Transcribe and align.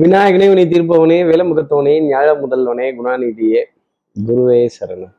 விநாயகனே 0.00 0.46
உனி 0.50 0.62
தீர்ப்பவனே 0.62 1.16
வேலமுகத்தவனே 1.28 1.94
ஞாழ 2.10 2.28
முதல்வனே 2.42 2.86
குணாநிதியே 2.98 3.60
குருவே 4.16 4.68
சரணம். 4.76 5.12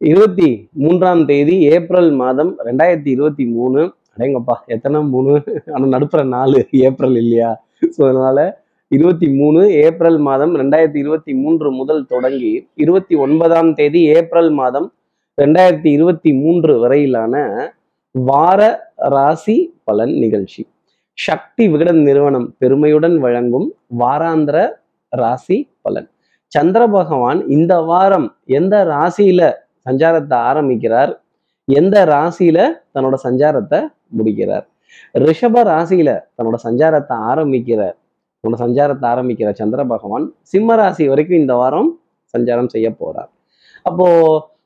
இருபத்தி 0.00 0.68
மூன்றாம் 0.72 1.26
தேதி 1.26 1.56
ஏப்ரல் 1.74 2.10
மாதம் 2.12 2.50
ரெண்டாயிரத்தி 2.68 3.06
இருபத்தி 3.06 3.46
மூணு. 3.46 3.82
அடேங்கப்பா 4.14 4.56
எத்தனை 4.66 5.02
மூணு? 5.02 5.34
ஆனால் 5.74 5.88
நடுப்புற 5.88 6.24
நாலு 6.24 6.66
ஏப்ரல் 6.72 7.16
இல்லையா? 7.16 7.52
ஸோ 7.96 8.02
அதனால 8.08 8.64
இருபத்தி 8.88 9.28
மூணு 9.28 9.72
ஏப்ரல் 9.86 10.18
மாதம் 10.18 10.56
ரெண்டாயிரத்தி 10.56 10.96
இருபத்தி 10.96 11.34
மூன்று 11.34 11.70
முதல் 11.70 12.04
தொடங்கி 12.06 12.68
இருபத்தி 12.74 13.14
ஒன்பதாம் 13.14 13.74
தேதி 13.74 14.02
ஏப்ரல் 14.18 14.50
மாதம் 14.50 14.92
ரெண்டாயிரத்தி 15.42 15.86
இருபத்தி 15.86 16.32
மூன்று 16.32 16.78
வரையிலான 16.78 17.46
வார 18.14 18.60
ராசி 18.96 19.74
பலன் 19.84 20.14
நிகழ்ச்சி. 20.16 20.62
சக்தி 21.18 21.64
விகடன் 21.72 22.00
நிறுவனம் 22.02 22.46
பெருமையுடன் 22.58 23.16
வழங்கும் 23.24 23.66
வாராந்திர 24.00 24.56
ராசி 25.12 25.58
பலன். 25.82 26.08
சந்திர 26.52 26.82
பகவான் 26.88 27.40
இந்த 27.48 27.74
வாரம் 27.90 28.26
எந்த 28.58 28.74
ராசியில 28.84 29.40
சஞ்சாரத்தை 29.86 30.36
ஆரம்பிக்கிறார்? 30.50 31.12
எந்த 31.68 31.96
ராசியில 32.04 32.58
தன்னோட 32.94 33.16
சஞ்சாரத்தை 33.26 33.80
முடிக்கிறார்? 34.18 34.64
ரிஷப 35.24 35.62
ராசியில 35.70 36.10
தன்னோட 36.36 36.58
சஞ்சாரத்தை 36.66 37.16
ஆரம்பிக்கிறார். 37.30 37.96
தன்னோட 38.44 38.58
சஞ்சாரத்தை 38.64 39.06
ஆரம்பிக்கிற 39.12 39.50
சந்திர 39.60 39.80
பகவான் 39.84 40.26
சிம்ம 40.52 40.76
ராசி 40.76 41.04
வரைக்கும் 41.12 41.40
இந்த 41.42 41.54
வாரம் 41.54 41.90
சஞ்சாரம் 42.34 42.72
செய்ய 42.74 42.88
போறார். 43.00 43.30
அப்போ 43.86 44.06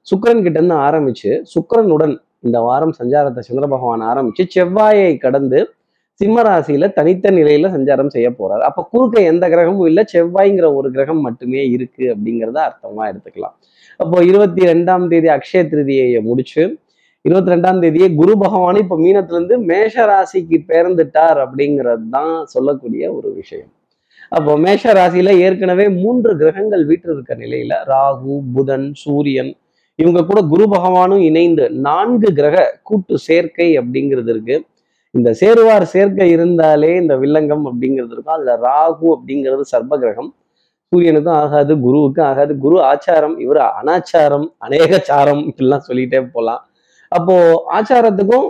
சுக்கிரன் 0.06 0.44
கிட்ட 0.44 0.58
இருந்து 0.60 0.76
ஆரம்பிச்சு 0.86 1.30
சுக்கரனுடன் 1.54 2.14
இந்த 2.46 2.58
வாரம் 2.66 2.94
சஞ்சாரத்தை 3.00 3.42
சந்திர 3.48 3.66
பகவான் 3.74 4.02
ஆரம்பிச்சு 4.10 4.44
செவ்வாயை 4.54 5.10
கடந்து 5.18 5.58
சிம்ம 6.20 6.42
ராசியில 6.46 6.86
தனித்த 6.98 7.30
நிலையில 7.38 7.66
சஞ்சாரம் 7.74 8.12
செய்ய 8.14 8.28
போறார். 8.38 8.62
அப்ப 8.68 8.84
குறுக்க 8.92 9.16
எந்த 9.30 9.44
கிரகமும் 9.52 9.88
இல்லை 9.90 10.02
செவ்வாய்ங்கிற 10.12 10.66
ஒரு 10.78 10.88
கிரகம் 10.94 11.20
மட்டுமே 11.26 11.60
இருக்கு 11.74 12.04
அப்படிங்கிறத 12.14 12.58
அர்த்தமா 12.68 13.02
எடுத்துக்கலாம். 13.10 13.54
அப்போ 14.02 14.16
இருபத்தி 14.30 14.62
ரெண்டாம் 14.70 15.04
தேதி 15.12 15.28
அக்ஷய 15.34 15.62
திருதியை 15.72 16.20
முடிச்சு 16.28 16.62
இருபத்தி 17.24 17.50
ரெண்டாம் 17.52 17.78
தேதியே 17.82 18.08
குரு 18.20 18.34
பகவான் 18.42 18.78
இப்ப 18.82 18.96
மீனத்திலிருந்து 19.04 19.56
மேஷ 19.70 20.04
ராசிக்கு 20.10 20.58
பேர்ந்துட்டார் 20.70 21.38
அப்படிங்கிறது 21.44 22.04
தான் 22.16 22.32
சொல்லக்கூடிய 22.54 23.02
ஒரு 23.18 23.28
விஷயம். 23.40 23.70
அப்போ 24.36 24.52
மேஷ 24.64 24.92
ராசியில 24.98 25.32
ஏற்கனவே 25.44 25.86
மூன்று 26.00 26.32
கிரகங்கள் 26.40 26.84
வீட்டு 26.90 27.08
இருக்க 27.14 27.34
நிலையில 27.42 27.76
ராகு 27.92 28.34
புதன் 28.56 28.88
சூரியன் 29.02 29.52
இவங்க 29.98 30.20
கூட 30.30 30.40
குரு 30.50 30.64
பகவானும் 30.74 31.22
இணைந்து 31.28 31.64
நான்கு 31.86 32.28
கிரக 32.40 32.56
கூட்டு 32.88 33.14
சேர்க்கை 33.28 33.68
அப்படிங்கிறது 33.80 34.30
இருக்கு. 34.34 34.56
இந்த 35.14 35.28
சேருவார் 35.40 35.86
சேர்க்கை 35.92 36.26
இருந்தாலே 36.34 36.90
இந்த 37.02 37.14
வில்லங்கம் 37.22 37.64
அப்படிங்கிறது 37.70 38.12
இருக்கும். 38.14 38.36
அதுல 38.36 38.54
ராகு 38.68 39.06
அப்படிங்கிறது 39.16 39.64
சர்ப 39.72 39.92
கிரகம் 40.02 40.30
சூரியனுக்கும் 40.92 41.38
ஆகாது 41.42 41.72
குருவுக்கும் 41.84 42.26
ஆகாது. 42.30 42.52
குரு 42.64 42.76
ஆச்சாரம் 42.90 43.36
இவர் 43.44 43.60
அனாச்சாரம் 43.80 44.46
அநேக 44.66 45.00
சாரம் 45.10 45.42
இப்படிலாம் 45.50 45.86
சொல்லிட்டே 45.88 46.20
போகலாம் 46.34 46.62
அப்போ 47.12 47.34
ஆச்சாரத்துக்கும் 47.78 48.46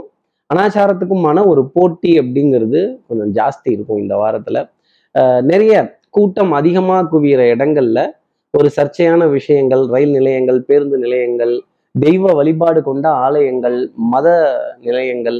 அனாச்சாரத்துக்குமான 0.51 1.39
ஒரு 1.53 1.63
போட்டி 1.75 2.13
அப்படிங்கிறது 2.21 2.81
கொஞ்சம் 3.09 3.33
ஜாஸ்தி 3.39 3.69
இருக்கும் 3.77 4.01
இந்த 4.05 4.15
வாரத்துல. 4.23 4.59
நிறைய 5.51 5.75
கூட்டம் 6.17 6.53
அதிகமாக 6.59 7.09
குவிகிற 7.13 7.43
இடங்கள்ல 7.55 8.01
ஒரு 8.55 8.69
சர்ச்சையான 8.77 9.23
விஷயங்கள் 9.37 9.83
ரயில் 9.95 10.15
நிலையங்கள் 10.19 10.61
பேருந்து 10.69 10.99
நிலையங்கள் 11.05 11.55
தெய்வ 11.95 12.33
வழிபாடு 12.39 12.81
கொண்ட 12.89 13.07
ஆலயங்கள் 13.25 13.79
மத 14.13 14.29
நிலையங்கள் 14.87 15.39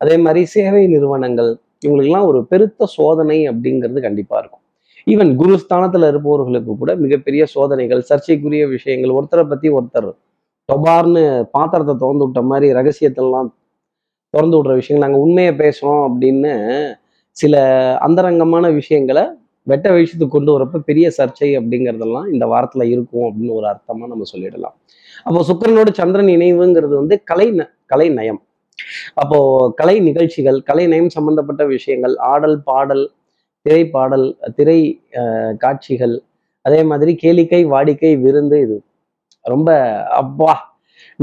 அதே 0.00 0.16
மாதிரி 0.16 0.44
சேவை 0.44 0.86
நிறுவனங்கள் 0.86 1.56
இவங்களுக்கெல்லாம் 1.86 2.24
ஒரு 2.24 2.46
பெருத்த 2.46 2.86
சோதனை 2.86 3.50
அப்படிங்கிறது 3.50 4.00
கண்டிப்பாக 4.00 4.48
இருக்கும். 4.48 4.64
ஈவன் 5.06 5.36
குரு 5.36 5.58
ஸ்தானத்தில் 5.58 6.02
இருப்பவர்களுக்கு 6.02 6.76
கூட 6.76 6.94
மிகப்பெரிய 6.94 7.46
சோதனைகள் 7.46 8.00
சர்ச்சைக்குரிய 8.00 8.66
விஷயங்கள் 8.66 9.10
ஒருத்தரை 9.10 9.48
பற்றி 9.48 9.70
ஒருத்தர் 9.70 10.14
தொபார்னு 10.72 11.42
பாத்திரத்தை 11.42 11.94
திறந்து 11.98 12.24
விட்ட 12.24 12.42
மாதிரி 12.42 12.72
ரகசியத்தெல்லாம் 12.72 13.52
திறந்து 14.30 14.64
விடுற 14.64 14.74
விஷயங்கள் 14.74 15.10
நாங்கள் 15.10 15.26
உண்மையை 15.26 15.54
பேசுறோம் 15.54 16.08
அப்படின்னு 16.10 16.94
சில 17.30 17.56
அந்தரங்கமான 17.98 18.70
விஷயங்களை 18.70 19.22
வெட்ட 19.62 19.90
விஷயத்துக்கு 19.90 20.28
கொண்டு 20.28 20.60
வரப்ப 20.60 20.78
பெரிய 20.78 21.10
சர்ச்சை 21.18 21.58
அப்படிங்கிறதெல்லாம் 21.58 22.32
இந்த 22.32 22.46
வாரத்தில் 22.46 22.90
இருக்கும் 22.90 23.22
அப்படின்னு 23.22 23.52
ஒரு 23.52 23.66
அர்த்தமாக 23.66 24.06
நம்ம 24.06 24.22
சொல்லிடலாம். 24.32 24.76
அப்போ 25.22 25.44
சுக்கிரனோட 25.48 25.92
சந்திரன் 25.92 26.26
இணைவுங்கிறது 26.26 26.94
வந்து 26.94 27.22
கலை 27.24 27.52
ந- 27.52 27.70
கலை 27.86 28.08
நயம். 28.08 28.42
அப்போ 29.22 29.38
கலை 29.80 29.96
நிகழ்ச்சிகள் 30.08 30.58
கலை 30.68 30.84
நயம் 30.92 31.14
சம்பந்தப்பட்ட 31.16 31.62
விஷயங்கள் 31.74 32.14
ஆடல் 32.32 32.58
பாடல் 32.68 33.04
திரைப்பாடல் 33.66 34.26
திரை 34.58 34.80
காட்சிகள் 35.64 36.14
அதே 36.64 36.80
மாதிரி 36.90 37.12
கேளிக்கை 37.22 37.60
வாடிக்கை 37.72 38.12
விருந்து 38.24 38.56
இது. 38.66 38.76
ரொம்ப 39.44 39.70
அப்பா 40.20 40.52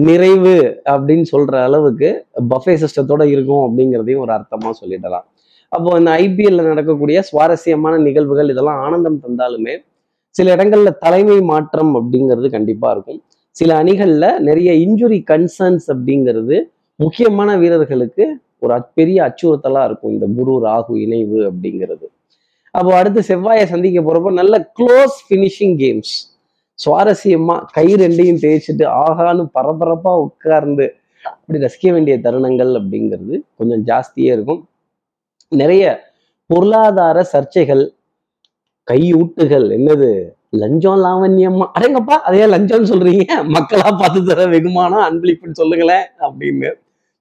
நிறைவு 0.07 0.55
அப்படின்னு 0.93 1.25
சொல்ற 1.31 1.55
அளவுக்கு 1.67 2.09
பஃபே 2.51 2.73
சிஸ்டத்தோட 2.83 3.23
இருக்கும் 3.33 3.63
அப்படிங்கிறதையும் 3.65 4.23
ஒரு 4.25 4.31
அர்த்தமா 4.37 4.69
சொல்லிடலாம். 4.81 5.25
அப்போ 5.71 5.89
இந்த 5.99 6.11
ஐபிஎல்ல 6.23 6.61
நடக்கக்கூடிய 6.71 7.17
சுவாரஸ்யமான 7.29 7.95
நிகழ்வுகள் 8.07 8.51
இதெல்லாம் 8.53 8.81
ஆனந்தம் 8.85 9.19
தந்தாலுமே 9.23 9.75
சில 10.35 10.55
இடங்கள்ல 10.55 10.91
தலைமை 11.05 11.37
மாற்றம் 11.51 11.91
அப்படிங்கிறது 11.99 12.47
கண்டிப்பா 12.55 12.89
இருக்கும். 12.95 13.19
சில 13.55 13.69
அணிகள்ல 13.83 14.25
நிறைய 14.47 14.71
இன்ஜுரி 14.85 15.19
கன்சர்ன்ஸ் 15.31 15.87
அப்படிங்கிறது 15.93 16.57
முக்கியமான 16.99 17.57
வீரர்களுக்கு 17.57 18.25
ஒரு 18.59 18.77
பெரிய 18.93 19.17
அச்சுறுத்தலா 19.23 19.81
இருக்கும் 19.85 20.11
இந்த 20.11 20.27
குரு 20.37 20.53
ராகு 20.67 20.93
இணைவு 20.97 21.39
அப்படிங்கிறது. 21.49 22.05
அப்போ 22.71 22.91
அடுத்து 22.97 23.21
செவ்வாயை 23.27 23.63
சந்திக்க 23.63 23.99
போறப்போ 24.01 24.31
நல்ல 24.33 24.71
க்ளோஸ் 24.79 25.17
ஃபினிஷிங் 25.27 25.75
கேம்ஸ் 25.83 26.13
சுவாரஸ்யமா 26.79 27.55
கை 27.71 27.85
ரெண்டையும் 27.93 28.39
தேய்ச்சிட்டு 28.43 28.85
ஆகான்னு 29.03 29.43
பரபரப்பா 29.53 30.13
உட்கார்ந்து 30.25 30.87
அப்படி 31.23 31.59
ரசிக்க 31.65 31.91
வேண்டிய 31.91 32.17
தருணங்கள் 32.17 32.71
அப்படிங்கிறது 32.79 33.35
கொஞ்சம் 33.57 33.83
ஜாஸ்தியே 33.85 34.31
இருக்கும். 34.37 34.61
நிறைய 35.51 35.83
பொருளாதார 36.45 37.17
சர்ச்சைகள் 37.33 37.83
கையூட்டுகள் 38.91 39.65
என்னது? 39.77 40.11
லஞ்சம் 40.49 40.99
லாவண்யமா 41.05 41.65
அடங்கப்பா 41.77 42.15
அதையே 42.27 42.45
லஞ்சம்னு 42.45 42.91
சொல்றீங்க? 42.91 43.25
மக்களா 43.55 43.89
பார்த்து 44.01 44.25
தர 44.25 44.45
வெகுமானம் 44.45 45.05
அன்பளிப்புன்னு 45.07 45.59
சொல்லுங்களேன் 45.61 46.05
அப்படின்னு. 46.27 46.69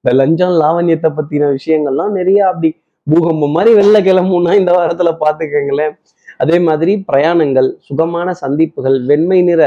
இந்த 0.06 0.12
லஞ்சம் 0.19 0.53
லாவண்யத்தை 0.59 1.09
பத்தின 1.15 1.44
விஷயங்கள்லாம் 1.55 2.12
நிறைய 2.17 2.41
அப்படி 2.49 2.69
பூகம்பம் 3.06 3.55
மாதிரி 3.55 3.71
வெளில 3.78 3.99
கிளம்புனா 4.05 4.53
இந்த 4.59 4.72
வாரத்துல 4.77 5.11
பாத்துக்கங்களேன் 5.22 5.94
அதே 6.41 6.56
மாதிரி 6.62 6.93
பிரயாணங்கள் 7.09 7.69
சுகமான 7.87 8.28
சந்திப்புகள் 8.41 8.97
வெண்மை 9.09 9.39
நிற 9.43 9.62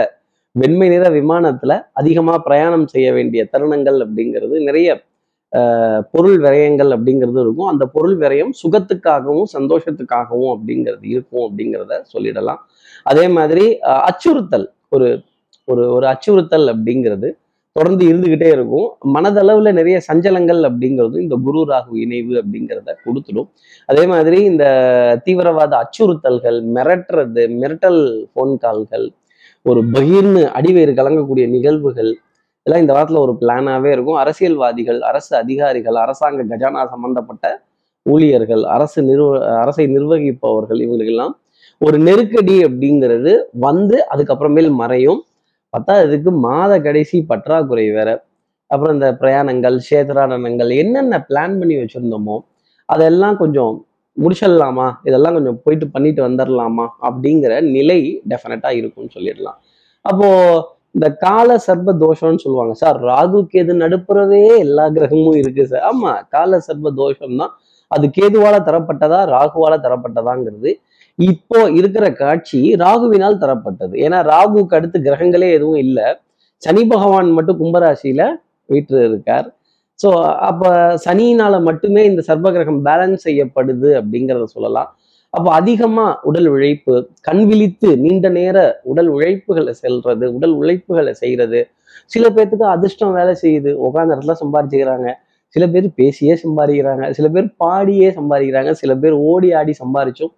வெண்மை 0.55 0.87
நிற 0.89 1.05
விமானத்துல 1.17 1.71
அதிகமா 1.93 2.35
பிரயாணம் 2.45 2.87
செய்ய 2.93 3.07
வேண்டிய 3.17 3.43
தருணங்கள் 3.51 3.99
அப்படிங்கிறது 4.05 4.55
நிறைய 4.67 4.89
ஆஹ், 5.53 6.01
பொருள் 6.11 6.37
விரயங்கள் 6.43 6.91
அப்படிங்கிறது 6.95 7.39
இருக்கும். 7.43 7.69
அந்த 7.71 7.85
பொருள் 7.93 8.15
விரயம் 8.21 8.53
சுகத்துக்காகவும் 8.59 9.49
சந்தோஷத்துக்காகவும் 9.53 10.51
அப்படிங்கிறது 10.55 11.05
இருக்கும் 11.13 11.45
அப்படிங்கிறத 11.47 11.93
சொல்லிடலாம். 12.11 12.61
அதே 13.05 13.25
மாதிரி 13.37 13.65
அச்சுறுத்தல் 14.07 14.67
ஒரு 14.91 15.09
ஒரு 15.67 15.83
ஒரு 15.95 16.05
அச்சுறுத்தல் 16.07 16.67
அப்படிங்கிறது 16.73 17.29
தொடர்ந்து 17.75 18.03
இருந்துகிட்டே 18.09 18.49
இருக்கும். 18.55 18.87
மனதளவில் 19.15 19.77
நிறைய 19.79 19.97
சஞ்சலங்கள் 20.07 20.61
அப்படிங்கிறது 20.69 21.17
இந்த 21.25 21.35
குரு 21.45 21.61
ராகு 21.71 21.93
இணைவு 22.03 22.33
அப்படிங்கிறத 22.41 22.95
கொடுத்துடும். 23.05 23.47
அதே 23.91 24.03
மாதிரி 24.13 24.39
இந்த 24.51 24.65
தீவிரவாத 25.25 25.73
அச்சுறுத்தல்கள் 25.83 26.57
மிரட்டுறது 26.77 27.43
மிரட்டல் 27.61 28.01
ஃபோன் 28.31 28.55
கால்கள் 28.63 29.07
ஒரு 29.69 29.81
பகிர்னு 29.95 30.43
அடிவேறு 30.57 30.91
கலங்கக்கூடிய 30.99 31.45
நிகழ்வுகள் 31.55 32.11
இதெல்லாம் 32.61 32.83
இந்த 32.83 32.93
வாரத்தில் 32.95 33.23
ஒரு 33.25 33.33
பிளானாகவே 33.41 33.89
இருக்கும். 33.95 34.17
அரசியல்வாதிகள் 34.23 34.99
அரசு 35.09 35.31
அதிகாரிகள் 35.43 35.97
அரசாங்க 36.03 36.41
கஜானா 36.51 36.81
சம்பந்தப்பட்ட 36.93 37.45
ஊழியர்கள் 38.05 38.63
அரசு 38.75 38.99
நிர்வ 39.09 39.29
அரசை 39.61 39.85
நிர்வகிப்பவர்கள் 39.95 40.79
இவங்களுக்கெல்லாம் 40.85 41.33
ஒரு 41.85 41.97
நெருக்கடி 42.07 42.55
அப்படிங்கிறது 42.67 43.31
வந்து 43.67 43.97
அதுக்கப்புறமேல் 44.13 44.69
மறையும். 44.81 45.19
பத்தாததுக்கு 45.73 46.31
மாத 46.45 46.71
கடைசி 46.87 47.17
பற்றாக்குறை 47.31 47.85
வேற. 47.97 48.09
அப்புறம் 48.71 48.95
இந்த 48.97 49.07
பிரயாணங்கள் 49.21 49.77
சேத்ராடனங்கள் 49.89 50.71
என்னென்ன 50.81 51.19
பிளான் 51.29 51.55
பண்ணி 51.59 51.75
வச்சுருந்தோமோ 51.81 52.35
அதெல்லாம் 52.89 53.37
கொஞ்சம் 53.43 53.73
முடிச்சிடலாமா? 54.17 54.87
இதெல்லாம் 55.07 55.35
கொஞ்சம் 55.37 55.59
போயிட்டு 55.63 55.85
பண்ணிட்டு 55.95 56.21
வந்துடலாமா? 56.27 56.85
அப்படிங்கிற 57.07 57.53
நிலை 57.75 57.99
டெஃபினட்டாக 58.31 58.79
இருக்கும்னு 58.79 59.15
சொல்லிடலாம். 59.17 59.57
அப்போது 60.05 60.61
இந்த 60.95 61.07
கால 61.23 61.49
சர்ப 61.67 61.93
தோஷம்னு 62.03 62.43
சொல்லுவாங்க 62.45 62.73
சார். 62.83 62.97
ராகு 63.09 63.39
கேது 63.53 63.73
நடுப்புறவே 63.83 64.43
எல்லா 64.65 64.85
கிரகமும் 64.95 65.39
இருக்கு 65.41 65.63
சார். 65.71 65.85
ஆமா 65.91 66.11
கால 66.35 66.59
சர்ப 66.67 66.91
தோஷம் 67.01 67.39
தான் 67.41 67.53
அது 67.91 68.05
கேதுவால 68.17 68.55
தரப்பட்டதா 68.67 69.19
ராகுவால 69.35 69.75
தரப்பட்டதாங்கிறது 69.85 70.71
இப்போ 71.19 71.59
இருக்கிற 71.79 72.05
காட்சி 72.21 72.59
ராகுவினால் 72.83 73.41
தரப்பட்டது. 73.43 73.93
ஏன்னா 74.05 74.17
ராகுக்கு 74.31 74.77
அடுத்து 74.77 74.97
கிரகங்களே 75.07 75.49
எதுவும் 75.57 75.81
இல்லை. 75.85 76.07
சனி 76.61 76.81
பகவான் 76.93 77.29
மட்டும் 77.37 77.59
கும்பராசியில 77.61 78.21
வீட்டு 78.69 78.95
இருக்கார் 79.09 79.47
ஸோ 79.99 80.09
அப்ப 80.49 80.71
சனியினால 81.05 81.55
மட்டுமே 81.67 82.01
இந்த 82.09 82.21
சர்ப 82.27 82.47
கிரகம் 82.55 82.81
பேலன்ஸ் 82.87 83.25
செய்யப்படுது 83.27 83.89
அப்படிங்கிறத 83.99 84.45
சொல்லலாம். 84.55 84.89
அப்போ 85.33 85.49
அதிகமா 85.59 86.05
உடல் 86.29 86.47
உழைப்பு 86.53 86.93
கண் 87.27 87.43
விழித்து 87.49 87.89
நீண்ட 88.03 88.27
நேர 88.37 88.57
உடல் 88.91 89.09
உழைப்புகளை 89.15 89.73
செல்றது 89.83 90.25
உடல் 90.37 90.55
உழைப்புகளை 90.61 91.13
செய்யறது 91.21 91.59
சில 92.11 92.25
பேர்த்துக்கு 92.35 92.65
அதிர்ஷ்டம் 92.75 93.15
வேலை 93.19 93.33
செய்யுது. 93.43 93.71
உட்காந்த 93.85 94.15
இடத்துல 94.15 94.35
சம்பாரிச்சுக்கிறாங்க. 94.43 95.09
சில 95.55 95.63
பேர் 95.73 95.87
பேசியே 95.99 96.33
சம்பாதிக்கிறாங்க. 96.45 97.05
சில 97.17 97.27
பேர் 97.35 97.47
பாடியே 97.63 98.09
சம்பாதிக்கிறாங்க. 98.19 98.71
சில 98.81 98.91
பேர் 99.03 99.15
ஓடி 99.31 99.49
ஆடி 99.59 99.73
சம்பாரிச்சும் 99.83 100.33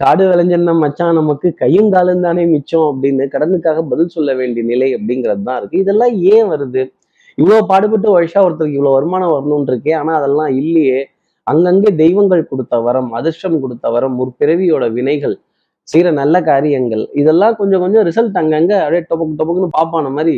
காடு 0.00 0.24
விளைஞ்சன்னா 0.30 0.72
மச்சான் 0.80 1.18
நமக்கு 1.18 1.48
கையும் 1.60 1.90
காலும் 1.94 2.24
தானே 2.26 2.42
மிச்சம் 2.52 2.86
அப்படின்னு 2.88 3.24
கடனுக்காக 3.32 3.82
பதில் 3.90 4.14
சொல்ல 4.16 4.30
வேண்டிய 4.40 4.62
நிலை 4.70 4.88
அப்படிங்கிறது 4.96 5.42
தான் 5.48 5.58
இருக்கு. 5.60 5.80
இதெல்லாம் 5.84 6.12
ஏன் 6.32 6.48
வருது? 6.52 6.82
இவ்வளவு 7.38 7.62
பாடுபட்டு 7.70 8.08
வருஷா 8.16 8.40
ஒருத்தருக்கு 8.46 8.78
இவ்வளவு 8.78 8.96
வருமானம் 8.96 9.32
வரணும்னு 9.34 9.70
இருக்கே. 9.72 9.92
ஆனா 10.00 10.12
அதெல்லாம் 10.20 10.52
இல்லையே. 10.60 11.00
அங்கங்கே 11.46 11.90
தெய்வங்கள் 12.00 12.48
கொடுத்த 12.50 12.74
வரம் 12.86 13.10
அதிர்ஷ்டம் 13.18 13.58
கொடுத்த 13.60 13.86
வரம் 13.94 14.16
ஒரு 14.22 14.30
பிறவியோட 14.40 14.84
வினைகள் 14.96 15.34
செய்யற 15.88 16.08
நல்ல 16.20 16.36
காரியங்கள். 16.48 17.04
இதெல்லாம் 17.20 17.54
கொஞ்சம் 17.60 17.82
கொஞ்சம் 17.84 18.04
ரிசல்ட் 18.08 18.38
அங்கங்கே 18.40 18.76
அப்படியே 18.80 19.02
டொபக்கு 19.10 19.36
டொபக்குன்னு 19.38 19.70
பார்ப்பான 19.76 20.10
மாதிரி 20.16 20.34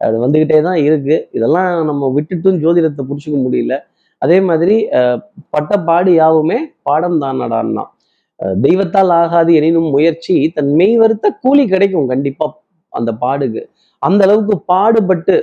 அது 0.00 0.16
வந்துக்கிட்டே 0.24 0.58
தான் 0.66 0.80
இருக்கு. 0.86 1.16
இதெல்லாம் 1.36 1.70
நம்ம 1.90 2.08
விட்டுட்டும் 2.16 2.60
ஜோதிடத்தை 2.62 3.02
பிடிச்சிக்க 3.08 3.38
முடியல. 3.44 3.74
அதே 4.22 4.38
மாதிரி 4.48 4.76
அஹ், 4.98 5.18
பட்ட 5.54 5.72
பாடு 5.88 6.10
யாவுமே 6.16 6.58
பாடம் 6.88 7.18
தானடான்னா. 7.22 7.84
தெய்வத்தால் 8.64 9.12
ஆகாது 9.20 9.50
எனினும் 9.58 9.88
முயற்சி 9.94 10.34
தன் 10.56 10.70
மெய் 10.80 10.96
வருத்த 11.02 11.26
கூலி 11.44 11.64
கிடைக்கும் 11.72 12.10
கண்டிப்பா 12.12 12.46
அந்த 12.92 13.10
பாடுக்கு. 13.22 13.62
அந்த 14.02 14.20
அளவுக்கு 14.26 14.54
பாடுபட்டு 14.72 15.34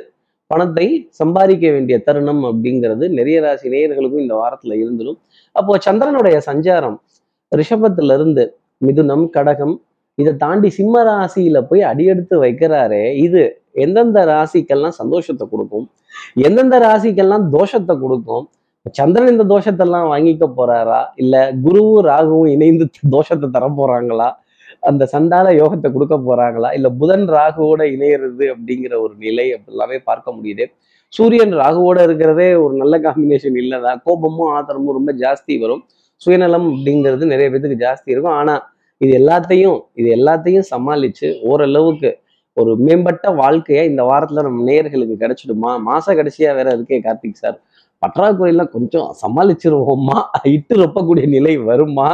பணத்தை 0.51 0.85
சம்பாதிக்க 1.19 1.65
வேண்டிய 1.71 1.95
தருணம் 2.07 2.43
அப்படிங்கிறது 2.49 3.05
நிறைய 3.17 3.37
ராசி 3.41 3.67
நேயர்களுக்கும் 3.73 4.23
இந்த 4.25 4.35
வாரத்துல 4.41 4.75
இருந்துடும் 4.83 5.19
அப்போ 5.55 5.73
சந்திரனுடைய 5.87 6.37
சஞ்சாரம் 6.49 6.97
ரிஷபத்துல 7.51 8.15
இருந்து 8.17 8.43
மிதுனம் 8.81 9.25
கடகம் 9.29 9.75
இதை 10.17 10.33
தாண்டி 10.37 10.69
சிம்ம 10.77 11.03
ராசியில 11.03 11.57
போய் 11.69 11.81
அடியெடுத்து 11.81 12.35
வைக்கிறாரே 12.43 13.03
இது 13.25 13.41
எந்தெந்த 13.83 14.19
ராசிக்கெல்லாம் 14.25 14.95
சந்தோஷத்தை 15.01 15.45
கொடுக்கும்? 15.47 15.85
எந்தெந்த 16.47 16.75
ராசிக்கெல்லாம் 16.85 17.45
தோஷத்தை 17.55 17.95
கொடுக்கும்? 18.03 18.45
சந்திரன் 18.93 19.27
இந்த 19.27 19.43
தோஷத்தெல்லாம் 19.43 20.07
வாங்கிக்க 20.11 20.45
போறாரா? 20.57 21.05
இல்ல 21.15 21.53
குருவும் 21.53 22.05
ராகுவும் 22.05 22.49
இணைந்து 22.49 22.89
தோஷத்தை 23.11 23.49
தர 23.49 23.69
போறாங்களா? 23.77 24.31
அந்த 24.79 25.09
சண்டால 25.11 25.47
யோகத்தை 25.53 25.91
கொடுக்க 25.91 26.15
போறாங்களா? 26.15 26.73
இல்ல 26.73 26.89
புதன் 26.89 27.29
ராகுவோட 27.29 27.81
இணையிறது 27.95 28.45
அப்படிங்கிற 28.53 28.99
ஒரு 29.01 29.13
நிலை 29.17 29.49
எல்லாமே 29.49 29.99
பார்க்க 29.99 30.33
முடியுது. 30.33 30.65
சூரியன் 31.09 31.53
ராகுவோட 31.53 32.03
இருக்கிறதே 32.03 32.55
ஒரு 32.55 32.73
நல்ல 32.75 32.99
காம்பினேஷன் 32.99 33.57
இல்லைதான் 33.57 34.01
கோபமும் 34.03 34.51
ஆத்திரமும் 34.55 34.91
ரொம்ப 34.91 35.13
ஜாஸ்தி 35.13 35.59
வரும். 35.59 35.85
சுயநலம் 36.15 36.75
அப்படிங்கிறது 36.75 37.25
நிறைய 37.25 37.49
பேத்துக்கு 37.49 37.83
ஜாஸ்தி 37.85 38.05
இருக்கும். 38.05 38.31
ஆனா 38.31 38.69
இது 38.97 39.27
எல்லாத்தையும் 39.27 39.81
இது 39.93 40.15
எல்லாத்தையும் 40.15 40.63
சமாளிச்சு 40.75 41.41
ஓரளவுக்கு 41.41 42.19
ஒரு 42.53 42.75
மேம்பட்ட 42.77 43.29
வாழ்க்கையை 43.29 43.85
இந்த 43.87 44.03
வாரத்துல 44.03 44.41
நம்ம 44.41 44.71
நேயர்களுக்கு 44.71 45.15
கிடைச்சிடுமா? 45.19 45.81
மாச 45.87 46.13
கடைசியா 46.13 46.55
வேற 46.55 46.77
இருக்கே 46.77 46.99
கார்த்திக் 47.03 47.33
சார். 47.33 47.61
பற்றாக்குறையெல்லாம் 48.01 48.71
கொஞ்சம் 48.75 49.07
சமாளிச்சிருவோமா? 49.21 50.17
இட்டு 50.55 50.73
ரொப்பக்கூடிய 50.83 51.25
நிலை 51.35 51.53
வருமா? 51.69 52.09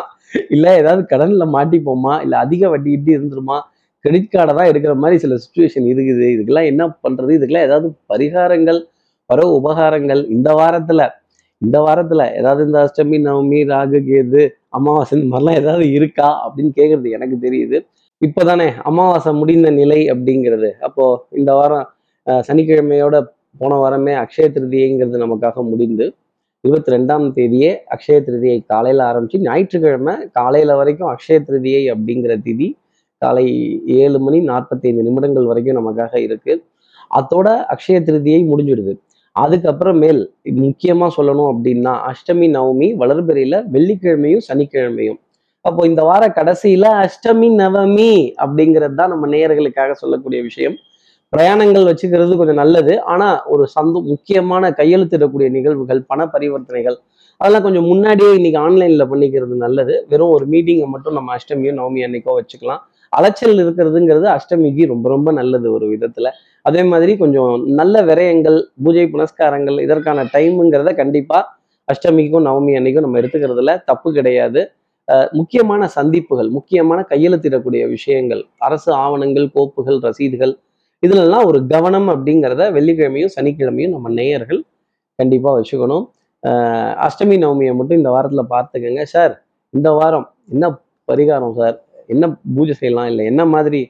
இல்ல 0.55 0.65
ஏதாவது 0.81 1.01
கடன்ல 1.11 1.45
மாட்டிப்போமா? 1.55 2.13
இல்ல 2.25 2.35
அதிக 2.45 2.69
வட்டி 2.73 2.89
இட்டு 2.97 3.11
இருந்துருமா? 3.17 3.57
கிரெடிட் 4.05 4.31
கார்டை 4.33 4.53
தான் 4.59 4.69
எடுக்கிற 4.71 4.93
மாதிரி 5.01 5.17
சில 5.23 5.33
சுச்சுவேஷன் 5.43 5.85
இருக்குது. 5.93 6.25
இதுக்கெல்லாம் 6.35 6.69
என்ன 6.71 6.83
பண்றது? 7.03 7.31
இதுக்கெல்லாம் 7.37 7.67
ஏதாவது 7.69 7.89
பரிகாரங்கள் 8.13 8.79
வர 9.29 9.41
உபகாரங்கள். 9.59 10.21
இந்த 10.37 10.49
வாரத்துல 10.61 11.01
இந்த 11.61 11.77
வாரத்துல 11.85 12.21
ஏதாவது 12.39 12.61
இந்த 12.67 12.79
அஷ்டமி 12.85 13.17
நவமி 13.25 13.59
ராகு 13.69 13.99
கேது 14.07 14.41
அமாவாசை 14.77 15.13
இந்த 15.17 15.27
மாதிரிலாம் 15.33 15.59
ஏதாவது 15.61 15.85
இருக்கா? 15.97 16.29
அப்படின்னு 16.45 16.71
கேக்குறது 16.79 17.09
எனக்கு 17.17 17.37
தெரியுது. 17.45 17.77
இப்போதானே 18.21 18.67
அமாவாசை 18.89 19.31
முடிந்த 19.41 19.69
நிலை 19.79 19.99
அப்படிங்கிறது. 20.13 20.69
அப்போ 20.87 21.05
இந்த 21.39 21.51
வாரம் 21.59 21.85
சனிக்கிழமையோட 22.47 23.15
போன 23.61 23.73
வாரமே 23.75 24.13
அக்ஷய 24.23 24.47
திருதியைங்கிறது 24.55 25.23
நமக்காக 25.25 25.63
முடிந்து 25.71 26.05
இருபத்தி 26.63 26.91
ரெண்டாம் 26.95 27.25
தேதியே 27.37 27.71
அக்ஷய 27.95 28.17
திருதியை 28.27 28.57
காலையில 28.71 29.01
ஆரம்பிச்சு 29.11 29.39
ஞாயிற்றுக்கிழமை 29.47 30.13
காலையில 30.31 30.75
வரைக்கும் 30.79 31.09
அக்ஷய 31.13 31.37
திருதியை 31.47 31.81
அப்படிங்கிற 31.93 32.35
திதி 32.45 32.67
காலை 33.21 33.45
ஏழு 34.01 34.19
மணி 34.19 34.39
நாற்பத்தைந்து 34.51 35.03
நிமிடங்கள் 35.07 35.49
வரைக்கும் 35.49 35.77
நமக்காக 35.79 36.13
இருக்கு. 36.27 36.53
அதோட 37.19 37.47
அக்ஷய 37.73 37.97
திருதியை 38.07 38.39
முடிஞ்சிடுது. 38.51 38.93
அதுக்கப்புறமேல் 39.35 40.21
முக்கியமா 40.63 41.07
சொல்லணும் 41.17 41.49
அப்படின்னா 41.53 41.93
அஷ்டமி 42.11 42.47
நவமி 42.55 42.87
வளர்பிறையில 43.01 43.55
வெள்ளிக்கிழமையும் 43.75 44.43
சனிக்கிழமையும். 44.49 45.19
அப்போ 45.65 45.81
இந்த 45.87 46.01
வார 46.09 46.23
கடைசியில 46.39 46.85
அஷ்டமி 47.05 47.49
நவமி 47.61 48.11
அப்படிங்கிறது 48.43 48.95
தான் 49.01 49.13
நம்ம 49.13 49.27
நேயர்களுக்காக 49.35 49.91
சொல்லக்கூடிய 50.01 50.41
விஷயம். 50.49 50.75
பிரயாணங்கள் 51.33 51.87
வச்சுக்கிறது 51.89 52.33
கொஞ்சம் 52.39 52.59
நல்லது. 52.61 52.93
ஆனால் 53.13 53.37
ஒரு 53.53 53.63
சந்த 53.75 54.01
முக்கியமான 54.11 54.69
கையெழுத்திடக்கூடிய 54.79 55.47
நிகழ்வுகள் 55.57 56.01
பண 56.11 56.25
பரிவர்த்தனைகள் 56.33 56.97
அதெல்லாம் 57.41 57.65
கொஞ்சம் 57.65 57.87
முன்னாடியே 57.91 58.31
இன்னைக்கு 58.39 58.59
ஆன்லைனில் 58.65 59.09
பண்ணிக்கிறது 59.11 59.55
நல்லது. 59.63 59.93
வெறும் 60.11 60.33
ஒரு 60.35 60.45
மீட்டிங்கை 60.53 60.87
மட்டும் 60.95 61.15
நம்ம 61.17 61.31
அஷ்டமியோ 61.37 61.71
நவமி 61.79 62.01
அன்னைக்கோ 62.07 62.33
வச்சுக்கலாம். 62.39 62.81
அலைச்சல் 63.13 63.61
இருக்கிறதுங்கிறது 63.63 64.27
அஷ்டமிக்கு 64.35 64.83
ரொம்ப 64.91 65.05
ரொம்ப 65.13 65.29
நல்லது 65.39 65.67
ஒரு 65.77 65.85
விதத்தில். 65.93 66.29
அதே 66.65 66.81
மாதிரி 66.91 67.13
கொஞ்சம் 67.23 67.51
நல்ல 67.79 67.95
விரயங்கள் 68.09 68.57
பூஜை 68.85 69.05
புனஸ்காரங்கள் 69.13 69.77
இதற்கான 69.85 70.25
டைமுங்கிறத 70.35 70.93
கண்டிப்பா 71.01 71.39
அஷ்டமிக்கும் 71.87 72.45
நவமி 72.49 72.73
அன்னைக்கும் 72.79 73.05
நம்ம 73.05 73.19
எடுத்துக்கிறதுல 73.21 73.73
தப்பு 73.89 74.09
கிடையாது. 74.17 74.61
முக்கியமான 75.39 75.87
சந்திப்புகள் 75.97 76.49
முக்கியமான 76.57 76.99
கையெழுத்திடக்கூடிய 77.09 77.83
விஷயங்கள் 77.95 78.43
அரசு 78.67 78.89
ஆவணங்கள் 79.03 79.47
கோப்புகள் 79.55 79.99
ரசீதுகள் 80.07 80.53
இதுலலாம் 81.05 81.47
ஒரு 81.49 81.59
கவனம் 81.71 82.07
அப்படிங்கிறத 82.13 82.65
வெள்ளிக்கிழமையும் 82.75 83.33
சனிக்கிழமையும் 83.35 83.93
நம்ம 83.95 84.09
நேயர்கள் 84.19 84.61
கண்டிப்பா 85.19 85.49
வச்சுக்கணும். 85.57 86.05
அஷ்டமி 87.05 87.35
நவமியை 87.43 87.73
மட்டும் 87.79 87.99
இந்த 88.01 88.11
வாரத்துல 88.15 88.43
பார்த்துக்கங்க. 88.53 89.01
சார் 89.13 89.33
இந்த 89.73 89.89
வாரம் 89.99 90.27
என்ன 90.53 90.65
பரிகாரம் 91.07 91.57
சார்? 91.59 91.75
என்ன 92.13 92.25
பூஜை 92.55 92.73
செய்யலாம்? 92.79 93.09
இல்லை 93.11 93.23
என்ன 93.31 93.43
மாதிரி 93.53 93.81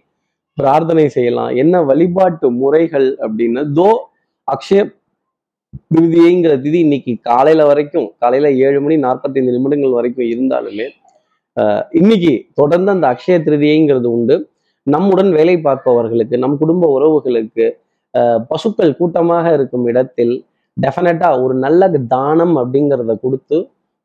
பிரார்த்தனை 0.58 1.06
செய்யலாம்? 1.18 1.52
என்ன 1.64 1.76
வழிபாட்டு 1.90 2.48
முறைகள் 2.62 3.08
அப்படின்னு 3.26 3.62
தோ 3.80 3.90
அக்ஷய 4.48 4.82
திருதியைங்கிற 5.94 6.54
திதி 6.64 6.80
இன்னைக்கு 6.86 7.14
காலையில 7.30 7.62
வரைக்கும் 7.70 8.08
காலையில 8.24 8.50
ஏழு 8.66 8.80
மணி 8.86 8.96
நாற்பத்தைந்து 9.06 9.56
நிமிடங்கள் 9.56 9.98
வரைக்கும் 10.00 10.30
இருந்தாலுமே 10.34 10.88
இன்னைக்கு 12.00 12.34
தொடர்ந்து 12.60 12.90
அந்த 12.96 13.06
அக்ஷய 13.14 13.38
திருதியைங்கிறது 13.48 14.10
உண்டு. 14.18 14.36
நம்முடன் 14.88 15.32
வேலை 15.32 15.56
பார்ப்பவர்களுக்கு 15.58 16.38
நம் 16.38 16.58
குடும்ப 16.58 16.88
உறவுகளுக்கு 16.88 17.66
பசுக்கள் 18.50 18.98
கூட்டமாக 18.98 19.54
இருக்கும் 19.54 19.86
இடத்தில் 19.88 20.34
டெஃபினட்டாக 20.78 21.42
ஒரு 21.42 21.54
நல்ல 21.56 21.88
தானம் 22.08 22.56
அப்படிங்கிறத 22.58 23.14
கொடுத்து 23.22 23.58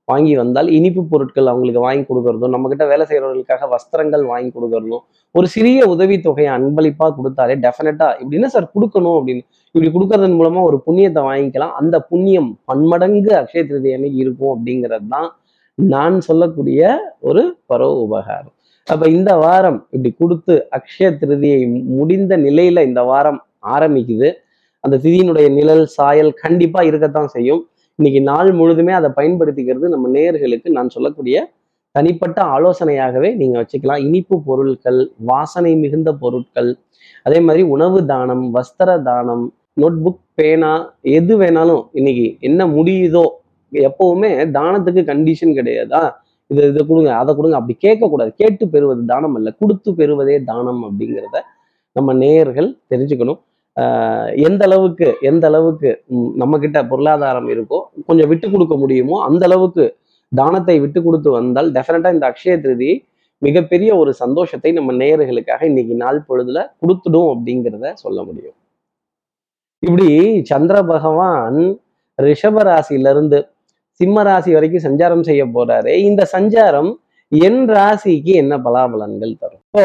வாங்கி 0.09 0.35
வந்தால் 0.37 0.69
இனிப்பு 0.69 1.03
பொருட்கள் 1.05 1.47
அவங்களுக்கு 1.47 1.81
வாங்கி 1.81 2.05
கொடுக்கறதும் 2.05 2.53
நம்மக்கிட்ட 2.55 2.85
வேலை 2.87 3.05
செய்கிறவர்களுக்காக 3.07 3.67
வஸ்திரங்கள் 3.69 4.25
வாங்கி 4.25 4.51
கொடுக்கறதும் 4.51 5.03
ஒரு 5.35 5.47
சிறிய 5.47 5.81
உதவித்தொகையை 5.89 6.51
அன்பளிப்பாக 6.53 7.15
கொடுத்தாலே 7.19 7.55
டெஃபினட்டாக 7.57 8.17
இப்படி 8.21 8.37
என்ன 8.37 8.49
சார் 8.49 8.73
கொடுக்கணும் 8.75 9.17
அப்படின்னு 9.19 9.45
இப்படி 9.75 9.91
கொடுக்கறதன் 9.91 10.37
மூலமாக 10.37 10.69
ஒரு 10.71 10.79
புண்ணியத்தை 10.87 11.23
வாங்கிக்கலாம் 11.23 11.75
அந்த 11.75 11.99
புண்ணியம் 12.01 12.51
பன்மடங்கு 12.65 13.33
அக்ஷய 13.37 13.65
திருதி 13.67 13.93
அன்னைக்கு 13.93 14.17
இருக்கும் 14.17 14.53
அப்படிங்கிறது 14.55 15.09
தான் 15.09 15.29
நான் 15.79 16.17
சொல்லக்கூடிய 16.21 16.81
ஒரு 17.21 17.43
பரவ 17.67 17.91
உபகாரம். 17.99 18.55
அப்ப 18.93 19.05
இந்த 19.17 19.31
வாரம் 19.45 19.79
இப்படி 19.95 20.11
கொடுத்து 20.21 20.55
அக்ஷய 20.77 21.09
திருதியை 21.21 21.59
முடிந்த 21.99 22.33
நிலையில 22.47 22.83
இந்த 22.89 23.01
வாரம் 23.11 23.41
ஆரம்பிக்குது. 23.75 24.29
அந்த 24.85 24.95
திதியினுடைய 25.03 25.47
நிழல் 25.57 25.85
சாயல் 25.97 26.33
கண்டிப்பா 26.43 26.81
இருக்கத்தான் 26.89 27.31
செய்யும். 27.35 27.63
இன்னைக்கு 27.99 28.21
நாள் 28.31 28.51
முழுதுமே 28.59 28.93
அதை 28.99 29.09
பயன்படுத்திக்கிறது 29.19 29.87
நம்ம 29.95 30.11
நேயர்களுக்கு 30.17 30.69
நான் 30.77 30.93
சொல்லக்கூடிய 30.97 31.37
தனிப்பட்ட 31.95 32.39
ஆலோசனையாகவே 32.57 33.31
நீங்க 33.41 33.57
வச்சுக்கலாம். 33.61 34.03
இனிப்பு 34.09 34.37
பொருட்கள் 34.49 35.01
வாசனை 35.31 35.73
மிகுந்த 35.85 36.11
பொருட்கள் 36.23 36.71
அதே 37.27 37.39
மாதிரி 37.47 37.63
உணவு 37.75 38.01
தானம் 38.13 38.45
வஸ்திர 38.57 38.91
தானம் 39.09 39.45
நோட்புக் 39.83 40.23
பேனா 40.39 40.73
எது 41.19 41.35
வேணாலும் 41.43 41.83
இன்னைக்கு 41.99 42.27
என்ன 42.49 42.61
முடியுதோ 42.77 43.27
எப்பவுமே 43.73 44.31
தானத்துக்கு 44.57 45.03
கண்டிஷன் 45.11 45.57
கிடையாதா? 45.59 46.03
இது 46.51 46.63
இதை 46.69 46.83
கொடுங்க 46.87 47.11
அதை 47.17 47.31
கொடுங்க. 47.35 47.57
அப்படி 47.57 47.75
கேட்கக்கூடாது. 47.87 48.31
கேட்டு 48.37 48.65
பெறுவது 48.69 49.03
தானம் 49.07 49.35
அல்ல. 49.35 49.49
கொடுத்து 49.61 49.91
பெறுவதே 49.95 50.37
தானம் 50.45 50.83
அப்படிங்கிறத 50.83 51.39
நம்ம 51.97 52.13
நேயர்கள் 52.15 52.69
தெரிஞ்சுக்கணும். 52.91 53.41
ஆஹ் 53.77 54.31
எந்த 54.49 54.63
அளவுக்கு 54.65 55.09
எந்த 55.21 55.45
அளவுக்கு 55.47 55.91
நம்ம 56.35 56.59
கிட்ட 56.59 56.79
பொருளாதாரம் 56.85 57.49
இருக்கோ 57.49 57.79
கொஞ்சம் 58.07 58.29
விட்டு 58.29 58.47
கொடுக்க 58.51 58.75
முடியுமோ 58.77 59.17
அந்த 59.23 59.45
அளவுக்கு 59.47 59.85
தானத்தை 60.33 60.77
விட்டு 60.81 61.01
கொடுத்து 61.03 61.31
வந்தால் 61.31 61.69
டெஃபினட்டா 61.73 62.11
இந்த 62.13 62.27
அக்ஷய 62.27 62.55
திருதி 62.61 62.91
மிகப்பெரிய 63.43 63.91
ஒரு 63.97 64.13
சந்தோஷத்தை 64.15 64.71
நம்ம 64.73 64.93
நேயர்களுக்காக 64.93 65.63
இன்னைக்கு 65.63 65.95
நாள் 65.95 66.27
பொழுதுல 66.29 66.61
கொடுத்துடும் 66.81 67.29
அப்படிங்கிறத 67.35 67.93
சொல்ல 67.95 68.19
முடியும். 68.23 68.57
இப்படி 69.83 70.09
சந்திர 70.43 70.77
பகவான் 70.85 71.59
ரிஷபராசியிலிருந்து 72.19 73.39
சிம்ம 74.01 74.23
ராசி 74.29 74.51
வரைக்கும் 74.57 74.85
சஞ்சாரம் 74.87 75.25
செய்ய 75.29 75.43
போறாரு. 75.55 75.93
இந்த 76.09 76.23
சஞ்சாரம் 76.35 76.91
என் 77.33 77.63
ராசிக்கு 77.77 78.33
என்ன 78.43 78.55
பலாபலன்கள் 78.67 79.33
தரும்? 79.41 79.63
இப்போ 79.67 79.85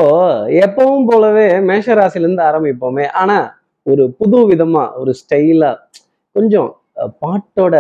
எப்பவும் 0.66 1.08
போலவே 1.10 1.48
மேஷ 1.70 1.96
ராசிலேருந்து 2.00 2.44
ஆரம்பிப்போமே. 2.50 3.06
ஆனா 3.22 3.38
ஒரு 3.86 4.04
புது 4.20 4.40
விதமா 4.52 4.84
ஒரு 5.02 5.12
ஸ்டைலா 5.22 5.72
கொஞ்சம் 6.36 6.70
பாட்டோட 7.24 7.76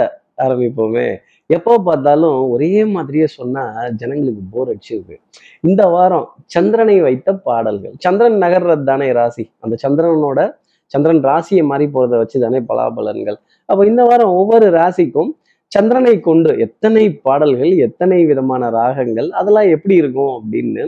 ஆரம்பிப்போமே. 0.45 1.05
எப்போ 1.49 1.73
பார்த்தாலும் 1.87 2.37
ஒரே 2.53 2.71
மாதிரியே 2.95 3.27
சொன்னா 3.37 3.63
ஜனங்களுக்கு 4.01 4.43
போர் 4.53 4.71
அடிச்சிருக்கு 4.73 5.15
இந்த 5.69 5.81
வாரம் 5.95 6.27
சந்திரனை 6.55 6.97
வைத்த 7.07 7.29
பாடல்கள். 7.47 7.95
சந்திரன் 8.05 8.37
நகர்றது 8.43 8.83
தானே 8.91 9.09
ராசி. 9.19 9.45
அந்த 9.63 9.75
சந்திரனோட 9.85 10.39
சந்திரன் 10.91 11.23
ராசியை 11.29 11.63
மாறி 11.71 11.85
போறதை 11.93 12.17
வச்சு 12.23 12.37
தானே 12.45 12.59
பலாபலன்கள். 12.71 13.37
அப்போ 13.69 13.81
இந்த 13.91 14.01
வாரம் 14.09 14.33
ஒவ்வொரு 14.41 14.67
ராசிக்கும் 14.79 15.31
சந்திரனை 15.73 16.13
கொண்டு 16.27 16.51
எத்தனை 16.65 17.03
பாடல்கள் 17.25 17.71
எத்தனை 17.87 18.17
விதமான 18.31 18.69
ராகங்கள் 18.77 19.29
அதெல்லாம் 19.39 19.69
எப்படி 19.75 19.95
இருக்கும் 20.01 20.33
அப்படின்னு 20.37 20.83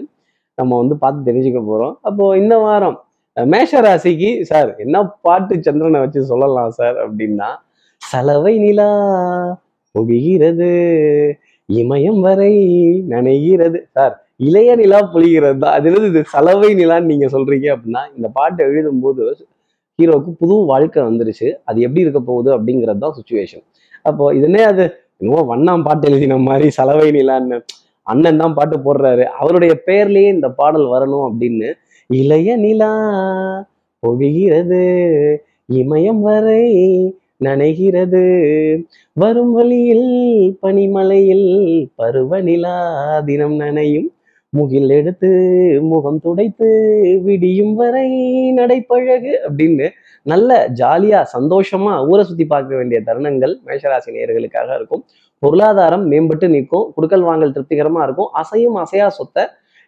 நம்ம 0.58 0.78
வந்து 0.82 0.96
பார்த்து 1.04 1.28
தெரிஞ்சுக்க 1.30 1.62
போறோம். 1.70 1.94
அப்போ 2.08 2.26
இந்த 2.42 2.56
வாரம் 2.66 2.98
மேஷ 3.38 3.80
ராசிக்கு 3.86 4.30
சார் 4.50 4.70
என்ன 4.84 4.98
பாட்டு 5.26 5.54
சந்திரனை 5.68 6.00
வச்சு 6.04 6.30
சொல்லலாம் 6.34 6.76
சார் 6.80 6.98
அப்படின்னா 7.06 7.50
சலவை 8.02 8.54
நிலா 8.66 8.90
பொழிகிறது 9.96 10.70
இமயம் 11.70 12.22
வரை 12.26 12.54
நனைகிறது. 13.14 13.80
சார் 13.98 14.16
இளைய 14.48 14.72
நிலா 14.82 15.00
பொழிகிறது 15.14 15.58
தான். 15.64 15.76
அது 15.78 15.88
என்னது 15.90 16.08
இது 16.12 16.22
சலவை 16.34 16.70
நிலான்னு 16.82 17.12
நீங்க 17.12 17.28
சொல்றீங்க 17.36 17.68
அப்படின்னா 17.76 18.04
இந்த 18.16 18.28
பாட்டை 18.38 18.62
எழுதும்போது 18.70 19.26
ஹீரோவுக்கு 20.00 20.32
புது 20.42 20.56
வாழ்க்கை 20.72 21.02
வந்துருச்சு. 21.10 21.50
அது 21.70 21.78
எப்படி 21.86 22.04
இருக்க 22.06 22.22
போகுது 22.30 22.50
அப்படிங்கிறது 22.58 23.04
தான் 23.06 23.16
சுச்சுவேஷன் 23.20 23.66
அப்போ 24.06 24.26
இதுனே 24.40 24.62
அது 24.72 24.84
என்னவோ 25.22 25.42
வண்ணாம் 25.52 25.86
பாட்டு 25.88 26.06
எழுதின 26.10 26.38
மாதிரி 26.48 26.68
சலவை 26.78 27.10
நிலான்னு 27.18 27.58
அண்ணன் 28.08 28.42
தான் 28.42 28.56
பாட்டு 28.58 28.76
போடுறாரு. 28.78 29.24
அவருடைய 29.40 29.74
பெயர்லயே 29.88 30.30
இந்த 30.36 30.48
பாடல் 30.60 30.88
வரணும் 30.94 31.26
அப்படின்னு 31.30 31.70
இளைய 32.10 32.50
நிலா 32.64 32.92
பொழிகிறது 34.04 34.82
இமயம் 35.82 36.22
வரை 36.28 36.66
நனைகிறது. 37.46 38.26
வரும் 39.18 39.54
வழியில் 39.58 40.10
பனிமலையில் 40.64 41.48
பருவநிலா 42.00 42.76
தினம் 43.30 43.58
நனையும். 43.64 44.10
முகில் 44.54 44.92
எடுத்து 44.98 45.30
முகம் 45.92 46.20
துடைத்து 46.26 46.70
விடியும் 47.26 47.74
வரை 47.80 48.10
நடைப்பழகு 48.60 49.34
அப்படின்னு 49.48 49.88
நல்ல 50.26 50.52
ஜாலியா 50.82 51.20
சந்தோஷமா 51.36 51.94
ஊரை 52.10 52.24
சுத்தி 52.24 52.46
பார்க்க 52.46 52.76
வேண்டிய 52.76 53.02
தருணங்கள் 53.06 53.54
மேஷராசி 53.68 54.10
நேயர்களுக்காக 54.16 54.70
இருக்கும். 54.76 55.04
பொருளாதாரம் 55.40 56.12
மேம்பட்டு 56.12 56.48
நிற்கும். 56.50 56.86
குடுக்கல் 56.96 57.26
வாங்கல் 57.30 57.54
திருப்திகரமா 57.56 58.02
இருக்கும். 58.04 58.30
அசையும் 58.42 58.78
அசையா 58.84 59.08
சொத்தை 59.08 59.44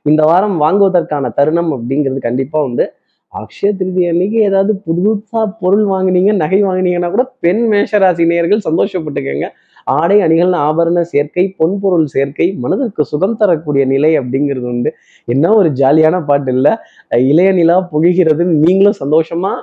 இந்த 0.05 0.23
வாரம் 0.23 0.61
வாங்குவதற்கான 0.61 1.31
தருணம் 1.33 1.71
அப்படிங்கிறது 1.75 2.17
கண்டிப்பா 2.17 2.59
உண்டு. 2.63 2.85
அக்ஷய 3.33 3.69
திருதி 3.77 4.03
அன்னைக்கு 4.07 4.37
ஏதாவது 4.39 4.73
புதுசா 4.85 5.41
பொருள் 5.59 5.85
வாங்குனீங்க 5.85 6.33
நகை 6.33 6.59
வாங்குனீங்கன்னா 6.63 7.09
கூட 7.09 7.23
பெண் 7.39 7.63
மேஷராசி 7.71 8.25
நேர்கள் 8.31 8.65
சந்தோஷப்பட்டுக்கங்க. 8.67 9.47
ஆடை 9.83 10.17
அணிகள் 10.21 10.53
ஆபரண 10.67 11.01
சேர்க்கை 11.01 11.55
பொன்பொருள் 11.59 12.05
சேர்க்கை 12.05 12.47
மனதிற்கு 12.63 13.03
சுகம் 13.05 13.35
தரக்கூடிய 13.35 13.85
நிலை 13.85 14.11
அப்படிங்கிறது 14.19 14.67
உண்டு. 14.73 14.91
என்ன 15.25 15.53
ஒரு 15.53 15.69
ஜாலியான 15.81 16.25
பாட்டு 16.25 16.53
இல்லை. 16.53 16.73
இளைய 17.31 17.51
நிலா 17.51 17.77
புகிகிறது 17.93 18.45
நீங்களும் 18.65 18.99
சந்தோஷமா 19.03 19.53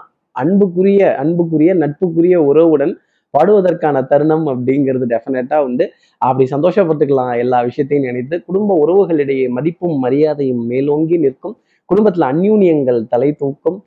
அன்புக்குரிய 0.42 1.00
அன்புக்குரிய 1.22 1.72
நட்புக்குரிய 1.82 2.36
உறவுடன் 2.50 2.94
பாடுவதற்கான 3.34 3.96
தருணம் 4.10 4.44
அப்படிங்கிறது 4.52 5.06
டெஃபினட்டா 5.12 5.56
உண்டு. 5.66 5.84
அப்படி 6.22 6.44
சந்தோஷப்பட்டுக்கலாம் 6.54 7.32
எல்லா 7.44 7.58
விஷயத்தையும் 7.68 8.06
நினைத்து 8.08 8.36
குடும்ப 8.48 8.76
உறவுகளிடையே 8.84 9.46
மதிப்பும் 9.56 9.96
மரியாதையும் 10.04 10.62
மேலோங்கி 10.72 11.16
நிற்கும். 11.24 11.56
குடும்பத்துல 11.88 12.28
அந்யூன்யங்கள் 12.32 13.00
தலை 13.14 13.30
தூக்கும். 13.40 13.78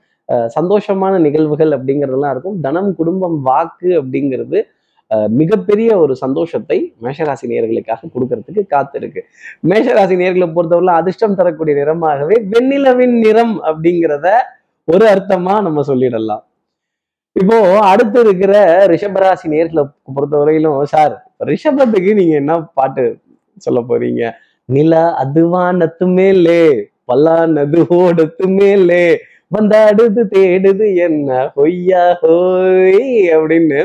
சந்தோஷமான 0.58 1.14
நிகழ்வுகள் 1.26 1.72
அப்படிங்கிறதெல்லாம் 1.76 2.34
இருக்கும். 2.36 2.58
தனம் 2.66 2.90
குடும்பம் 3.00 3.38
வாக்கு 3.50 3.90
அப்படிங்கிறது 4.02 4.60
மிகப்பெரிய 5.40 5.90
ஒரு 6.04 6.14
சந்தோஷத்தை 6.22 6.78
மேஷராசி 7.04 7.46
நேர்களுக்காக 7.52 8.10
கொடுக்கறதுக்கு 8.14 8.62
காத்திருக்கு. 8.74 9.22
மேஷராசி 9.70 10.16
நேர்களை 10.22 10.48
பொறுத்தவரை 10.56 10.96
அதிர்ஷ்டம் 11.02 11.38
தரக்கூடிய 11.40 11.74
நிறமாகவே 11.80 12.38
வெண்ணிலவின் 12.54 13.16
நிறம் 13.26 13.56
அப்படிங்கிறத 13.70 14.28
ஒரு 14.94 15.06
அர்த்தமா 15.14 15.54
நம்ம 15.66 15.80
சொல்லிடலாம். 15.90 16.44
இப்போ 17.36 17.56
அடுத்து 17.92 18.20
இருக்கிற 18.26 18.54
ரிஷபராசி 18.92 19.48
நேர்களை 19.54 19.84
பொறுத்தவரையிலும் 20.16 20.78
சார் 20.92 21.16
ரிஷபத்துக்கு 21.50 22.12
நீங்க 22.20 22.34
என்ன 22.42 22.54
பாட்டு 22.78 23.04
சொல்ல 23.66 23.80
போறீங்க? 23.90 24.22
நில 24.76 24.94
அதுவானத்து 25.24 26.06
மேலே 26.18 26.62
பல்லானது 27.10 27.80
ஓடத்து 27.98 28.46
மேலே 28.60 29.04
வந்தாடுது 29.56 30.24
தேடுது 30.34 30.88
என்ன 31.08 31.30
ஹொய்யா 31.58 32.06
ஹோய் 32.22 33.12
அப்படின்னு. 33.38 33.80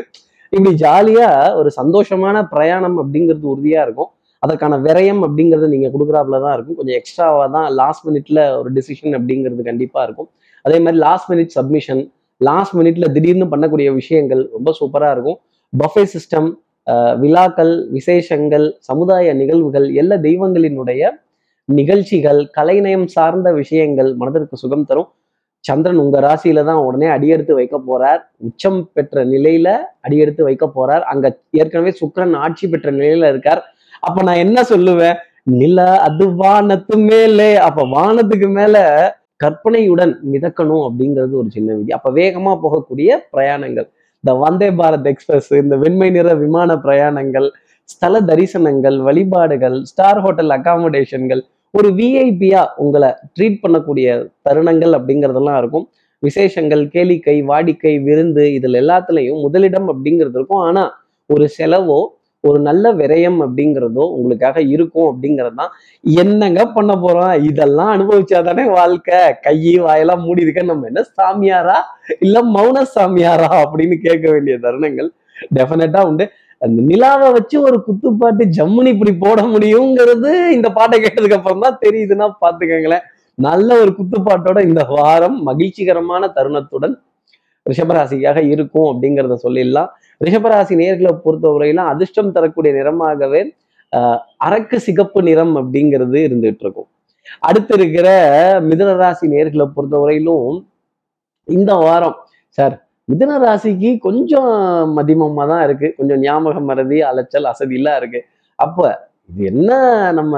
இப்படி 0.52 0.72
ஜாலியா 0.84 1.28
ஒரு 1.60 1.72
சந்தோஷமான 1.80 2.36
பிரயாணம் 2.54 2.96
அப்படிங்கிறது 3.02 3.46
உறுதியா 3.54 3.82
இருக்கும். 3.86 4.10
அதற்கான 4.42 4.78
விரயம் 4.86 5.22
அப்படிங்கிறது 5.26 5.72
நீங்க 5.74 5.88
கொடுக்குறாப்புல 5.94 6.40
தான் 6.46 6.54
இருக்கும். 6.56 6.78
கொஞ்சம் 6.80 6.98
எக்ஸ்ட்ராவா 7.00 7.44
தான் 7.56 7.68
லாஸ்ட் 7.80 8.06
மினிட்ல 8.08 8.40
ஒரு 8.60 8.70
டிசிஷன் 8.78 9.16
அப்படிங்கிறது 9.18 9.64
கண்டிப்பா 9.70 10.00
இருக்கும். 10.08 10.30
அதே 10.64 10.78
மாதிரி 10.84 10.98
லாஸ்ட் 11.06 11.28
மினிட் 11.32 11.54
சப்மிஷன் 11.58 12.02
லாஸ்ட் 12.40 12.74
மினிட்ல 12.78 13.06
திடீர்னு 13.14 13.46
பண்ணக்கூடிய 13.52 13.88
விஷயங்கள் 14.00 14.42
ரொம்ப 14.56 14.70
சூப்பரா 14.80 15.08
இருக்கும். 15.14 15.38
பஃபே 15.72 16.04
சிஸ்டம் 16.14 16.48
விழாக்கள் 17.22 17.74
விசேஷங்கள் 17.96 18.64
சமுதாய 18.88 19.34
நிகழ்வுகள் 19.40 19.86
எல்லா 20.00 20.16
தெய்வங்களினுடைய 20.28 21.10
நிகழ்ச்சிகள் 21.68 22.40
கலைநயம் 22.56 23.08
சார்ந்த 23.16 23.48
விஷயங்கள் 23.58 24.10
மனதிற்கு 24.20 24.56
சுகம் 24.62 24.86
தரும். 24.88 25.10
சந்திரன் 25.64 26.00
உங்க 26.04 26.18
ராசியில 26.26 26.64
தான் 26.68 26.80
உடனே 26.86 27.08
அடியெடுத்து 27.14 27.52
வைக்க 27.58 27.76
போறார். 27.88 28.20
உச்சம் 28.46 28.80
பெற்ற 28.94 29.24
நிலையில 29.32 29.68
அடியெடுத்து 30.06 30.42
வைக்க 30.48 30.64
போறார். 30.76 31.04
அங்க 31.12 31.26
ஏற்கனவே 31.60 31.92
சுக்கிரன் 32.00 32.34
ஆட்சி 32.44 32.68
பெற்ற 32.72 32.88
நிலையில 32.98 33.28
இருக்கார். 33.32 33.60
அப்ப 34.06 34.22
நான் 34.28 34.42
என்ன 34.44 34.58
சொல்லுவேன்? 34.72 35.16
நில 35.60 35.78
அது 36.06 36.26
வானத்து 36.42 36.96
மேலே. 37.10 37.50
அப்ப 37.68 37.86
வானத்துக்கு 37.96 38.48
மேல 38.58 38.76
கற்பனையுடன் 39.42 40.12
மிதக்கணும் 40.32 40.84
அப்படிங்கிறது 40.88 41.34
ஒரு 41.42 41.50
சின்ன 41.56 41.74
விதி. 41.78 41.92
அப்ப 41.98 42.10
வேகமா 42.20 42.52
போகக்கூடிய 42.64 43.18
பிரயாணங்கள். 43.34 43.88
இந்த 44.24 44.32
வந்தே 44.44 44.68
பாரத் 44.80 45.08
எக்ஸ்பிரஸ் 45.12 45.50
இந்த 45.62 45.76
வெண்மை 45.76 46.08
நிற 46.16 46.34
விமான 46.42 46.74
பிரயாணங்கள் 46.84 47.48
ஸ்தல 47.92 48.20
தரிசனங்கள் 48.28 48.96
வழிபாடுகள் 49.06 49.76
ஸ்டார் 49.90 50.20
ஹோட்டல் 50.24 50.52
அகாமடேஷன்கள் 50.58 51.42
ஒரு 51.78 51.88
விஐபியா 51.98 52.62
உங்களை 52.84 53.08
ட்ரீட் 53.34 53.58
பண்ணக்கூடிய 53.62 54.06
தருணங்கள் 54.46 54.92
அப்படிங்கிறதெல்லாம் 54.98 55.58
இருக்கும். 55.62 55.86
விசேஷங்கள் 56.22 56.82
கேளிக்கை 56.94 57.36
வாடிக்கை 57.50 57.94
விருந்து 58.02 58.44
இதில் 58.54 58.78
எல்லாத்துலேயும் 58.82 59.40
முதலிடம் 59.40 59.88
அப்படிங்கிறது 59.92 60.36
இருக்கும். 60.38 60.62
ஆனால் 60.68 60.90
ஒரு 61.30 61.46
செலவோ 61.58 62.00
ஒரு 62.48 62.58
நல்ல 62.68 62.84
விரயம் 63.00 63.38
அப்படிங்கிறதோ 63.44 64.04
உங்களுக்காக 64.18 64.60
இருக்கும் 64.74 65.08
அப்படிங்கிறது 65.10 65.56
தான் 65.60 65.72
என்னங்க 66.04 66.60
பண்ண 66.76 66.92
போறோம்? 67.04 67.34
இதெல்லாம் 67.48 67.90
அனுபவிச்சாதானே 67.96 68.64
வாழ்க்கை. 68.76 69.20
கை 69.46 69.58
வாயெல்லாம் 69.84 70.24
மூடி 70.26 70.44
இருக்க 70.44 70.62
நம்ம 70.70 70.88
என்ன 70.90 71.04
சாமியாரா? 71.18 71.76
இல்ல 72.26 72.42
மௌன 72.56 72.84
சாமியாரா? 72.96 73.50
அப்படின்னு 73.64 73.98
கேட்க 74.06 74.26
வேண்டிய 74.34 74.56
தருணங்கள் 74.64 75.10
டெஃபினட்டா 75.58 76.02
உண்டு. 76.10 76.26
அந்த 76.64 76.80
நிலாவை 76.90 77.28
வச்சு 77.36 77.56
ஒரு 77.68 77.78
குத்துப்பாட்டு 77.86 78.44
ஜம்முனி 78.58 78.90
இப்படி 78.94 79.12
போட 79.22 79.40
முடியுங்கிறது 79.54 80.32
இந்த 80.56 80.68
பாட்டை 80.76 80.98
கேட்டதுக்கு 81.04 81.38
அப்புறம் 81.38 81.64
தான் 81.66 81.80
தெரியுதுன்னா 81.84 82.28
பாத்துக்கங்களேன் 82.44 83.06
நல்ல 83.38 83.68
ஒரு 83.82 83.90
குத்துப்பாட்டோட 83.98 84.58
இந்த 84.68 84.82
வாரம் 84.94 85.38
மகிழ்ச்சிகரமான 85.48 86.28
தருணத்துடன் 86.36 86.94
ரிஷபராசிக்காக 87.66 88.38
இருக்கும் 88.52 88.88
அப்படிங்கிறத 88.90 89.34
சொல்லிடலாம். 89.46 89.90
ரிஷபராசி 90.20 90.74
நேர்களை 90.82 91.12
பொறுத்தவரையிலும் 91.24 91.90
அதிர்ஷ்டம் 91.92 92.34
தரக்கூடிய 92.36 92.72
நிறமாகவே 92.78 93.42
அரக்கு 94.46 94.76
சிகப்பு 94.86 95.20
நிறம் 95.28 95.54
அப்படிங்கிறது 95.60 96.18
இருந்துட்டு 96.26 96.64
இருக்கும். 96.64 96.88
அடுத்து 97.48 97.74
இருக்கிற 97.78 98.08
மிதனராசி 98.68 99.26
நேர்களை 99.34 99.66
பொறுத்தவரையிலும் 99.76 100.48
இந்த 101.48 101.72
வாரம் 101.84 102.16
சார் 102.58 102.74
மிதன 103.08 103.38
ராசிக்கு 103.44 103.90
கொஞ்சம் 104.06 104.50
மதிமமா 104.96 105.44
தான் 105.52 105.62
இருக்கு. 105.66 105.88
கொஞ்சம் 105.98 106.20
ஞாபகம் 106.24 106.68
மறதி 106.70 106.98
அலைச்சல் 107.10 107.48
அசதியெல்லாம் 107.52 107.98
இருக்கு. 108.00 108.20
அப்ப 108.58 108.78
இது 109.30 109.42
என்ன 109.52 109.70
நம்ம 110.18 110.34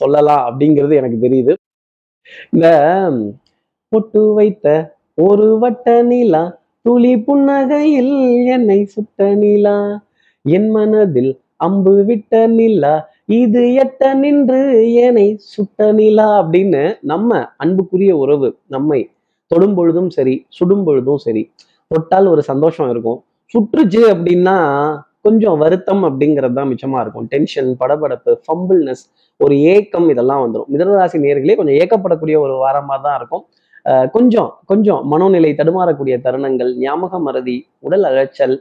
சொல்லலாம் 0.00 0.42
அப்படிங்கிறது 0.48 0.94
எனக்கு 1.00 1.18
தெரியுது. 1.26 1.52
இந்த 2.54 2.68
பொட்டு 3.92 4.22
வைத்த 4.38 4.66
ஒரு 5.26 5.46
வட்ட 5.62 5.96
நீலா 6.10 6.42
துளி 6.86 7.12
புன்னகையில் 7.26 8.12
என்னை 8.54 8.76
சுட்ட 8.92 9.28
நிலா. 9.40 9.78
என் 10.44 10.68
மனதில் 10.74 11.32
அம்பு 11.66 11.92
விட்ட 12.08 12.32
நிலா. 12.56 12.92
இது 13.38 13.62
எட்ட 13.82 14.10
நின்று 14.20 14.60
என்னை 15.06 15.24
சுட்ட 15.54 15.88
நிலா 15.98 16.26
அப்படின்னு 16.40 16.82
நம்ம 17.12 17.40
அன்புக்குரிய 17.64 18.12
உறவு 18.24 18.50
நம்மை 18.74 19.00
தொடும் 19.50 19.74
பொழுதும் 19.78 20.10
சரி 20.16 20.36
சுடும் 20.58 20.84
பொழுதும் 20.88 21.20
சரி 21.26 21.42
தொட்டால் 21.90 22.30
ஒரு 22.34 22.44
சந்தோஷம் 22.50 22.90
இருக்கும். 22.92 23.18
சுற்றுச்சு 23.54 24.04
அப்படின்னா 24.12 24.56
கொஞ்சம் 25.26 25.58
வருத்தம் 25.64 26.02
அப்படிங்கிறது 26.08 26.56
தான் 26.60 26.70
மிச்சமா 26.72 26.98
இருக்கும். 27.04 27.28
டென்ஷன் 27.34 27.70
படபடப்பு 27.82 28.32
ஃபம்பிள்னஸ் 28.46 29.04
ஒரு 29.40 29.54
ஏக்கம் 29.74 30.08
இதெல்லாம் 30.14 30.42
வந்துடும் 30.44 30.70
மிதனராசி 30.74 31.18
நேர்களே 31.26 31.56
கொஞ்சம் 31.60 31.78
ஏக்கப்படக்கூடிய 31.82 32.38
ஒரு 32.46 32.56
வாரமாக 32.64 33.00
தான் 33.06 33.16
இருக்கும். 33.20 33.44
கொஞ்சம் 34.12 34.50
கொஞ்சம் 34.64 35.02
மனோநிலை 35.12 35.50
தடுமாறக்கூடிய 35.54 36.14
தருணங்கள் 36.24 36.70
ஞாபக 36.76 37.18
மறதி 37.18 37.56
உடல் 37.78 38.02
அலைச்சல் 38.02 38.56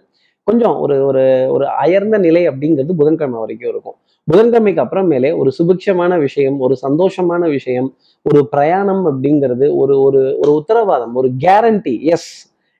கொஞ்சம் 0.48 0.75
ஒரு 0.79 0.96
ஒரு 1.05 1.24
ஒரு 1.50 1.65
அயர்ந்த 1.84 2.17
நிலை 2.17 2.41
அப்படிங்கிறது 2.50 2.94
புதன்கிழமை 3.00 3.39
வரைக்கும் 3.39 3.72
இருக்கும். 3.74 3.96
புதன்கிழமைக்கு 4.27 4.84
அப்புறமேலே 4.84 5.32
ஒரு 5.38 5.51
சுபிக்ஷமான 5.58 6.20
விஷயம் 6.20 6.58
ஒரு 6.60 6.75
சந்தோஷமான 6.82 7.44
விஷயம் 7.50 7.89
ஒரு 8.22 8.41
பிரயாணம் 8.48 9.03
அப்படிங்கிறது 9.05 9.67
ஒரு 9.75 9.96
ஒரு 10.00 10.22
ஒரு 10.41 10.51
உத்தரவாதம் 10.53 11.15
ஒரு 11.15 11.29
கேரண்டி 11.46 11.96
எஸ் 12.15 12.32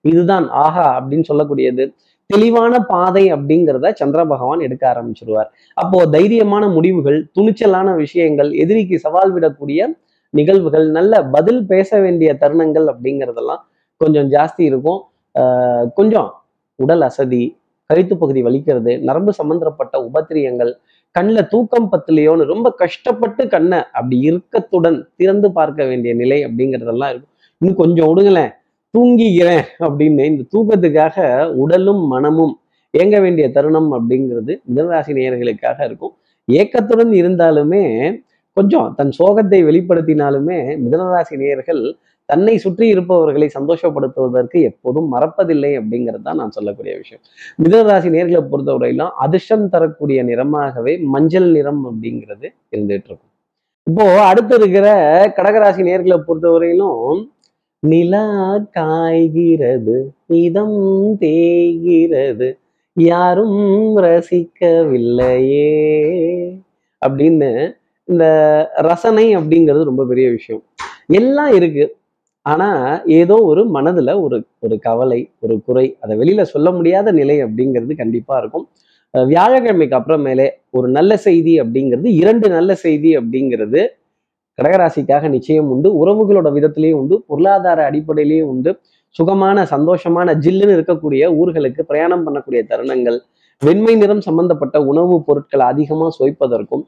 இதுதான் 0.05 0.47
ஆஹா 0.49 0.87
அப்படின்னு 0.99 1.29
சொல்லக்கூடியது. 1.31 1.85
தெளிவான 2.29 2.73
பாதை 2.79 3.23
அப்படிங்கிறத 3.33 3.91
சந்திர 3.93 4.21
பகவான் 4.25 4.59
எடுக்க 4.59 4.83
ஆரம்பிச்சிருவார். 4.93 5.49
அப்போ 5.73 5.99
தைரியமான 6.05 6.63
முடிவுகள் 6.73 7.19
துணிச்சலான 7.39 7.89
விஷயங்கள் 7.95 8.49
எதிரிக்கு 8.53 8.97
சவால் 8.99 9.33
விடக்கூடிய 9.35 9.79
நிகழ்வுகள் 10.35 10.87
நல்ல 10.89 11.23
பதில் 11.35 11.61
பேச 11.65 11.99
வேண்டிய 11.99 12.29
தருணங்கள் 12.41 12.87
அப்படிங்கிறதெல்லாம் 12.93 13.61
கொஞ்சம் 14.01 14.29
ஜாஸ்தி 14.31 14.65
இருக்கும். 14.69 15.01
ஆஹ் 15.39 15.85
கொஞ்சம் 15.93 16.29
உடல் 16.79 17.01
அசதி 17.01 17.43
கழுத்து 17.89 18.13
பகுதி 18.17 18.41
வலிக்கிறது 18.43 18.91
நரம்பு 18.99 19.33
சம்பந்தப்பட்ட 19.33 19.95
உபத்திரியங்கள் 20.07 20.71
கண்ணில் 21.15 21.47
தூக்கம் 21.47 21.89
பத்தலையோன்னு 21.91 22.45
ரொம்ப 22.53 22.67
கஷ்டப்பட்டு 22.73 23.43
கண்ணை 23.47 23.79
அப்படி 23.93 24.17
இறுக்கத்துடன் 24.21 24.97
திறந்து 25.15 25.47
பார்க்க 25.51 25.85
வேண்டிய 25.85 26.13
நிலை 26.13 26.37
அப்படிங்கிறதெல்லாம் 26.45 27.11
இருக்கும். 27.13 27.33
இன்னும் 27.61 27.77
கொஞ்சம் 27.77 28.09
விடுங்களேன் 28.09 28.51
தூங்கிக்கிறேன் 28.93 29.63
அப்படின்னு 29.79 30.23
இந்த 30.31 30.43
தூக்கத்துக்காக 30.55 31.47
உடலும் 31.53 32.03
மனமும் 32.07 32.53
இயங்க 32.91 33.19
வேண்டிய 33.19 33.45
தருணம் 33.51 33.89
அப்படிங்கிறது 33.93 34.53
மிதராசி 34.75 35.11
நேயர்களுக்காக 35.19 35.85
இருக்கும். 35.85 36.13
ஏக்கத்துடன் 36.47 37.11
இருந்தாலுமே 37.11 37.83
கொஞ்சம் 38.57 38.89
தன் 38.97 39.13
சோகத்தை 39.19 39.59
வெளிப்படுத்தினாலுமே 39.69 40.59
மிதனராசி 40.83 41.35
நேயர்கள் 41.41 41.81
தன்னை 42.29 42.53
சுற்றி 42.63 42.85
இருப்பவர்களை 42.93 43.47
சந்தோஷப்படுத்துவதற்கு 43.55 44.57
எப்போதும் 44.69 45.09
மறப்பதில்லை 45.13 45.71
அப்படிங்கிறது 45.79 46.25
தான் 46.27 46.39
நான் 46.41 46.55
சொல்லக்கூடிய 46.57 46.93
விஷயம். 47.01 47.21
மிதனராசி 47.63 48.09
நேர்களை 48.15 48.41
பொறுத்தவரையிலும் 48.51 49.13
அதிர்ஷ்டம் 49.25 49.67
தரக்கூடிய 49.74 50.21
நிறமாகவே 50.29 50.93
மஞ்சள் 51.15 51.50
நிறம் 51.57 51.83
அப்படிங்கிறது 51.89 52.47
இருந்துட்டு 52.74 53.09
இருக்கும். 53.09 53.31
இப்போ 53.88 54.05
அடுத்து 54.29 54.53
இருக்கிற 54.55 54.88
கடகராசி 55.38 55.81
நேர்களை 55.89 56.17
பொறுத்தவரையிலும் 56.27 57.21
நிலா 57.83 58.25
காய்கிறது 58.77 59.97
இதம் 60.43 60.79
தேய்கிறது 61.24 62.47
யாரும் 62.97 63.59
ரசிக்கவில்லையே 64.05 65.71
அப்படின்னு 67.01 67.50
இந்த 68.07 68.25
ரசனை 68.75 69.38
அப்படிங்கிறது 69.38 69.83
ரொம்ப 69.83 70.05
பெரிய 70.05 70.29
விஷயம். 70.29 70.63
எல்லாம் 71.07 71.53
இருக்கு. 71.53 71.85
ஆனா 72.45 72.67
ஏதோ 73.05 73.35
ஒரு 73.41 73.63
மனதுல 73.74 74.21
ஒரு 74.21 74.38
ஒரு 74.59 74.79
கவலை 74.79 75.31
ஒரு 75.39 75.62
குறை 75.65 75.97
அதை 76.01 76.17
வெளியில 76.17 76.41
சொல்ல 76.41 76.71
முடியாத 76.71 77.12
நிலை 77.12 77.43
அப்படிங்கிறது 77.43 77.95
கண்டிப்பா 77.97 78.38
இருக்கும். 78.38 78.67
வியாழக்கிழமைக்கு 79.13 79.97
அப்புறமேலே 80.00 80.50
ஒரு 80.69 80.88
நல்ல 80.89 81.17
செய்தி 81.17 81.62
அப்படிங்கிறது 81.62 82.05
இரண்டு 82.05 82.50
நல்ல 82.50 82.75
செய்தி 82.75 83.17
அப்படிங்கிறது 83.17 83.81
கடகராசிக்காக 84.57 85.29
நிச்சயம் 85.29 85.69
உண்டு. 85.69 85.89
உறவுகளோட 86.01 86.47
விதத்திலையும் 86.57 87.00
உண்டு. 87.01 87.24
பொருளாதார 87.27 87.91
அடிப்படையிலையும் 87.91 88.50
உண்டு. 88.53 88.71
சுகமான 89.15 89.67
சந்தோஷமான 89.71 90.27
ஜில்லுன்னு 90.43 90.75
இருக்கக்கூடிய 90.77 91.24
ஊர்களுக்கு 91.41 91.81
பிரயாணம் 91.81 92.24
பண்ணக்கூடிய 92.27 92.62
தருணங்கள். 92.69 93.17
வெண்மை 93.62 93.95
நிறம் 93.95 94.21
சம்பந்தப்பட்ட 94.21 94.81
உணவுப் 94.83 95.25
பொருட்கள் 95.25 95.59
அதிகமா 95.62 96.07
சுவைப்பதற்கும் 96.19 96.83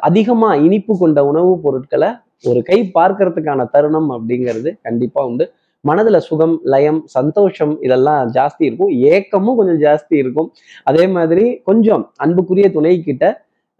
அதிகமாக 0.00 0.56
இனிப்பு 0.58 0.98
கொண்ட 0.98 1.24
உணவுப் 1.24 1.62
பொருட்களை 1.62 2.10
ஒரு 2.44 2.62
கை 2.62 2.78
பார்க்கறதுக்கான 2.94 3.70
தருணம் 3.70 4.10
அப்படிங்கிறது 4.10 4.70
கண்டிப்பாக 4.82 5.28
உண்டு. 5.28 5.44
மனதில் 5.84 6.20
சுகம் 6.20 6.60
லயம் 6.64 7.00
சந்தோஷம் 7.06 7.72
இதெல்லாம் 7.80 8.30
ஜாஸ்தி 8.32 8.62
இருக்கும். 8.68 8.92
ஏக்கமும் 9.12 9.56
கொஞ்சம் 9.56 9.80
ஜாஸ்தி 9.80 10.14
இருக்கும். 10.22 10.48
அதே 10.84 11.06
மாதிரி 11.06 11.44
கொஞ்சம் 11.62 12.12
அன்புக்குரிய 12.16 12.68
துணை 12.72 13.02
கிட்ட 13.02 13.24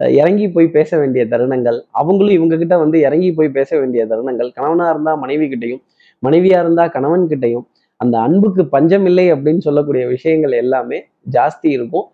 இறங்கி 0.00 0.46
போய் 0.50 0.68
பேச 0.68 0.98
வேண்டிய 0.98 1.24
தருணங்கள் 1.24 1.78
அவங்களும் 1.90 2.34
இவங்க 2.34 2.56
கிட்ட 2.56 2.76
வந்து 2.78 3.00
இறங்கி 3.00 3.32
போய் 3.32 3.48
பேச 3.48 3.78
வேண்டிய 3.78 4.06
தருணங்கள் 4.06 4.50
கணவனா 4.52 4.88
இருந்தால் 4.90 5.18
மனைவி 5.18 5.46
கிட்டையும் 5.46 5.82
மனைவியா 6.22 6.58
இருந்தா 6.58 6.86
கணவன் 6.86 7.26
கிட்டையும் 7.28 7.66
அந்த 7.96 8.18
அன்புக்கு 8.18 8.66
பஞ்சம் 8.66 9.04
இல்லை 9.04 9.32
அப்படின்னு 9.32 9.58
சொல்லக்கூடிய 9.58 10.06
விஷயங்கள் 10.06 10.52
எல்லாமே 10.52 10.98
ஜாஸ்தி 11.32 11.68
இருக்கும். 11.68 12.06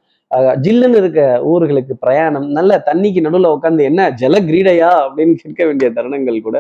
ஜில்லுன்னு 0.64 0.97
இருக்க 0.97 1.23
ஊர்களுக்கு 1.45 1.95
பிரயாணம் 1.99 2.47
நல்ல 2.49 2.73
தண்ணிக்கு 2.87 3.21
நடுவில் 3.21 3.55
உட்காந்து 3.55 3.83
என்ன 3.83 4.11
ஜல 4.11 4.37
கிரீடையா 4.40 4.90
அப்படின்னு 5.07 5.35
கேட்க 5.43 5.64
வேண்டிய 5.64 5.88
தருணங்கள் 5.90 6.38
கூட 6.40 6.59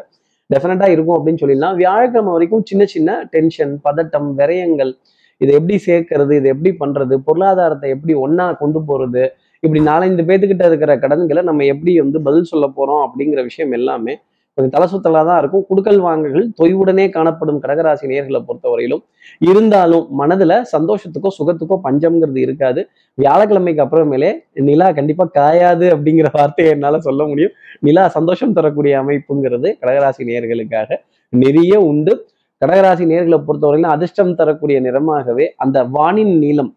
டெஃபினட்டா 0.50 0.86
இருக்கும் 0.88 1.16
அப்படின்னு 1.18 1.40
சொல்லிடலாம். 1.40 1.76
வியாழக்கிழமை 1.76 2.32
வரைக்கும் 2.32 2.64
சின்ன 2.64 2.84
சின்ன 2.84 3.10
டென்ஷன் 3.30 3.74
பதட்டம் 3.84 4.28
விரயங்கள் 4.36 4.92
இதை 5.40 5.52
எப்படி 5.54 5.76
சேர்க்கறது 5.86 6.32
இதை 6.32 6.48
எப்படி 6.50 6.70
பண்றது 6.80 7.14
பொருளாதாரத்தை 7.28 7.90
எப்படி 7.90 8.14
ஒன்றா 8.14 8.46
கொண்டு 8.52 8.80
போறது 8.88 9.22
இப்படி 9.62 9.80
நாலஞ்சு 9.80 10.22
பேத்துக்கிட்ட 10.28 10.64
இருக்கிற 10.66 10.92
கடன்களை 10.98 11.42
நம்ம 11.42 11.64
எப்படி 11.64 11.92
வந்து 12.00 12.18
பதில் 12.22 12.44
சொல்ல 12.44 12.66
போறோம் 12.76 13.02
அப்படிங்கிற 13.06 13.40
விஷயம் 13.42 13.72
எல்லாமே 13.72 14.14
கொஞ்சம் 14.56 14.72
தலை 14.74 14.86
சுத்தலா 14.92 15.20
தான் 15.28 15.38
இருக்கும். 15.42 15.64
குடுக்கல் 15.68 16.00
வாங்குகள் 16.06 16.46
தொய்வுடனே 16.58 17.04
காணப்படும் 17.16 17.60
கடகராசி 17.64 18.04
நேர்களை 18.12 18.40
பொறுத்தவரையிலும். 18.48 19.02
இருந்தாலும் 19.50 20.06
மனதுல 20.20 20.52
சந்தோஷத்துக்கோ 20.72 21.30
சுகத்துக்கோ 21.38 21.76
பஞ்சம்ங்கிறது 21.86 22.40
இருக்காது. 22.46 22.80
வியாழக்கிழமைக்கு 23.18 23.84
அப்புறமேலே 23.84 24.30
நிலா 24.68 24.88
கண்டிப்பா 24.98 25.26
காயாது 25.38 25.86
அப்படிங்கிற 25.94 26.30
வார்த்தையை 26.38 26.72
என்னால 26.76 27.00
சொல்ல 27.08 27.26
முடியும். 27.30 27.54
நிலா 27.88 28.04
சந்தோஷம் 28.08 28.56
தரக்கூடிய 28.58 28.96
அமைப்புங்கிறது 29.02 29.70
கடகராசி 29.82 30.28
நேர்களுக்காக 30.30 31.00
நிறைய 31.32 31.74
உண்டு. 31.90 32.14
கடகராசி 32.62 33.04
நேர்களை 33.10 33.38
பொறுத்தவரையிலும் 33.46 33.94
அதிர்ஷ்டம் 33.96 34.38
தரக்கூடிய 34.40 34.78
நிறமாகவே 34.86 35.46
அந்த 35.64 35.78
வானின் 35.96 36.34
நீளம் 36.44 36.72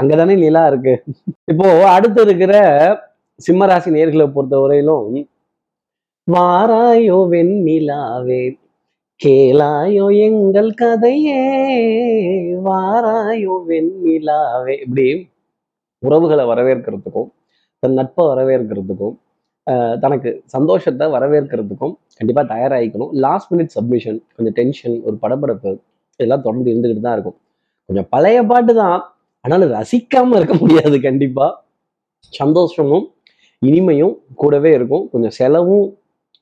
அங்கதானே 0.00 0.34
நிலா 0.44 0.62
இருக்கு. 0.70 0.94
இப்போ 1.52 1.68
அடுத்து 1.96 2.20
இருக்கிற 2.26 2.54
சிம்மராசி 3.46 3.90
நேர்களை 3.96 4.26
பொறுத்தவரையிலும் 4.36 5.26
வாராயோ 6.34 7.18
வெண்ணிலாவே 7.32 8.40
கேளாயோ 9.20 10.06
எங்கள் 10.24 10.68
கதையே 10.80 11.42
வாராயோ 12.66 13.54
வெண்ணிலாவே. 13.68 14.74
இப்படி 14.84 15.06
உறவுகளை 16.02 16.44
வரவேற்கிறதுக்கும் 16.50 17.28
தன் 17.82 17.96
நட்பை 17.98 18.24
வரவேற்கிறதுக்கும் 18.30 19.14
தனக்கு 20.02 20.30
சந்தோஷத்தை 20.54 21.06
வரவேற்கிறதுக்கும் 21.14 21.94
கண்டிப்பாக 22.18 22.46
தயாராகிக்கணும். 22.52 23.12
லாஸ்ட் 23.24 23.50
மினிட் 23.52 23.72
சப்மிஷன் 23.76 24.18
கொஞ்சம் 24.34 24.56
டென்ஷன் 24.58 24.96
ஒரு 25.06 25.16
படபடப்பு 25.22 25.72
இதெல்லாம் 26.20 26.44
தொடர்ந்து 26.46 26.70
இருந்துக்கிட்டு 26.72 27.06
தான் 27.06 27.16
இருக்கும். 27.18 27.38
கொஞ்சம் 27.88 28.08
பழைய 28.14 28.38
பாட்டு 28.50 28.74
தான் 28.82 28.98
ஆனாலும் 29.44 29.72
ரசிக்காமல் 29.78 30.38
இருக்க 30.40 30.56
முடியாது 30.62 30.98
கண்டிப்பா. 31.08 31.46
சந்தோஷமும் 32.40 33.06
இனிமையும் 33.62 34.14
கூடவே 34.42 34.72
இருக்கும். 34.78 35.06
கொஞ்சம் 35.14 35.34
செலவும் 35.40 35.86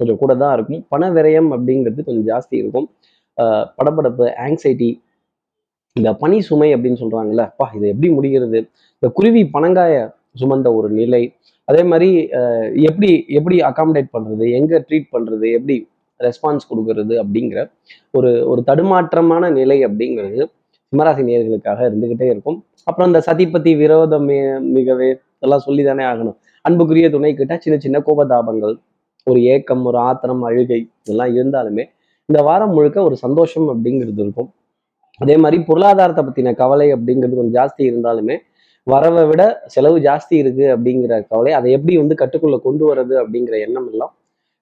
கொஞ்சம் 0.01 0.19
கூட 0.23 0.33
தான் 0.43 0.55
இருக்கும். 0.57 0.83
பண 0.93 1.11
விரயம் 1.17 1.51
அப்படிங்கிறது 1.57 2.07
கொஞ்சம் 2.09 2.27
ஜாஸ்தி 2.31 2.55
இருக்கும். 2.63 2.87
படப்படப்பு 3.79 4.27
ஆங்ஸைட்டி 4.45 4.91
இந்த 5.99 6.11
பனி 6.23 6.39
சுமை 6.49 6.69
அப்படின்னு 6.77 7.01
சொல்கிறாங்கல்ல 7.03 7.43
அப்பா 7.51 7.67
இது 7.77 7.87
எப்படி 7.93 8.09
முடிகிறது? 8.17 8.59
இந்த 8.97 9.09
குருவி 9.19 9.43
பனங்காய 9.57 9.95
சுமந்த 10.41 10.69
ஒரு 10.79 10.89
நிலை. 11.01 11.23
அதே 11.69 11.83
மாதிரி 11.91 12.09
எப்படி 12.89 13.11
எப்படி 13.39 13.57
அகாமடேட் 13.69 14.11
பண்ணுறது 14.17 14.45
எங்கே 14.59 14.79
ட்ரீட் 14.89 15.09
பண்ணுறது 15.15 15.47
எப்படி 15.59 15.77
ரெஸ்பான்ஸ் 16.21 16.69
கொடுக்கறது? 16.71 17.15
அப்படிங்கிற 17.23 17.61
ஒரு 18.19 18.31
ஒரு 18.51 18.61
தடுமாற்றமான 18.69 19.51
நிலை 19.61 19.79
அப்படிங்கிறது 19.89 20.43
சிம்மராசி 20.93 21.23
நேர்களுக்காக 21.29 21.81
இருந்துகிட்டே 21.89 22.27
இருக்கும். 22.35 22.59
அப்புறம் 22.89 23.09
இந்த 23.11 23.21
சதிபதி 23.29 23.73
விரோதம் 23.83 24.29
மிகவே 24.77 25.09
இதெல்லாம் 25.37 25.65
சொல்லி 25.67 25.83
தானே 25.89 26.05
ஆகணும். 26.11 26.37
அன்புக்குரிய 26.65 27.09
துணை 27.15 27.33
கிட்ட 27.41 27.55
சின்ன 27.65 27.77
சின்ன 27.85 27.97
கோபதாபங்கள் 28.07 28.75
ஒரு 29.31 29.41
ஏக்கம் 29.53 29.85
ஒரு 29.91 29.99
ஆத்திரம் 30.09 30.43
அழுகை 30.49 30.79
இதெல்லாம் 31.03 31.33
இருந்தாலுமே 31.37 31.85
இந்த 32.29 32.41
வாரம் 32.49 32.75
முழுக்க 32.77 32.99
ஒரு 33.03 33.17
சந்தோஷம் 33.23 33.67
அப்படிங்கிறது 33.73 34.21
இருக்கும். 34.25 34.51
அதே 35.23 35.37
மாதிரி 35.43 35.59
பொருளாதாரத்தை 35.69 36.23
பற்றின 36.27 36.53
கவலை 36.61 36.87
அப்படிங்கிறது 36.95 37.35
கொஞ்சம் 37.39 37.57
ஜாஸ்தி 37.59 37.83
இருந்தாலுமே 37.91 38.37
வரவை 38.87 39.23
விட 39.31 39.43
செலவு 39.75 39.99
ஜாஸ்தி 39.99 40.35
இருக்கு 40.43 40.67
அப்படிங்கிற 40.75 41.15
கவலை 41.31 41.53
அதை 41.59 41.69
எப்படி 41.77 41.95
வந்து 42.03 42.15
கட்டுக்குள்ளே 42.23 42.59
கொண்டு 42.67 42.85
வர்றது 42.91 43.15
அப்படிங்கிற 43.23 43.57
எண்ணம் 43.67 43.89
எல்லாம் 43.93 44.13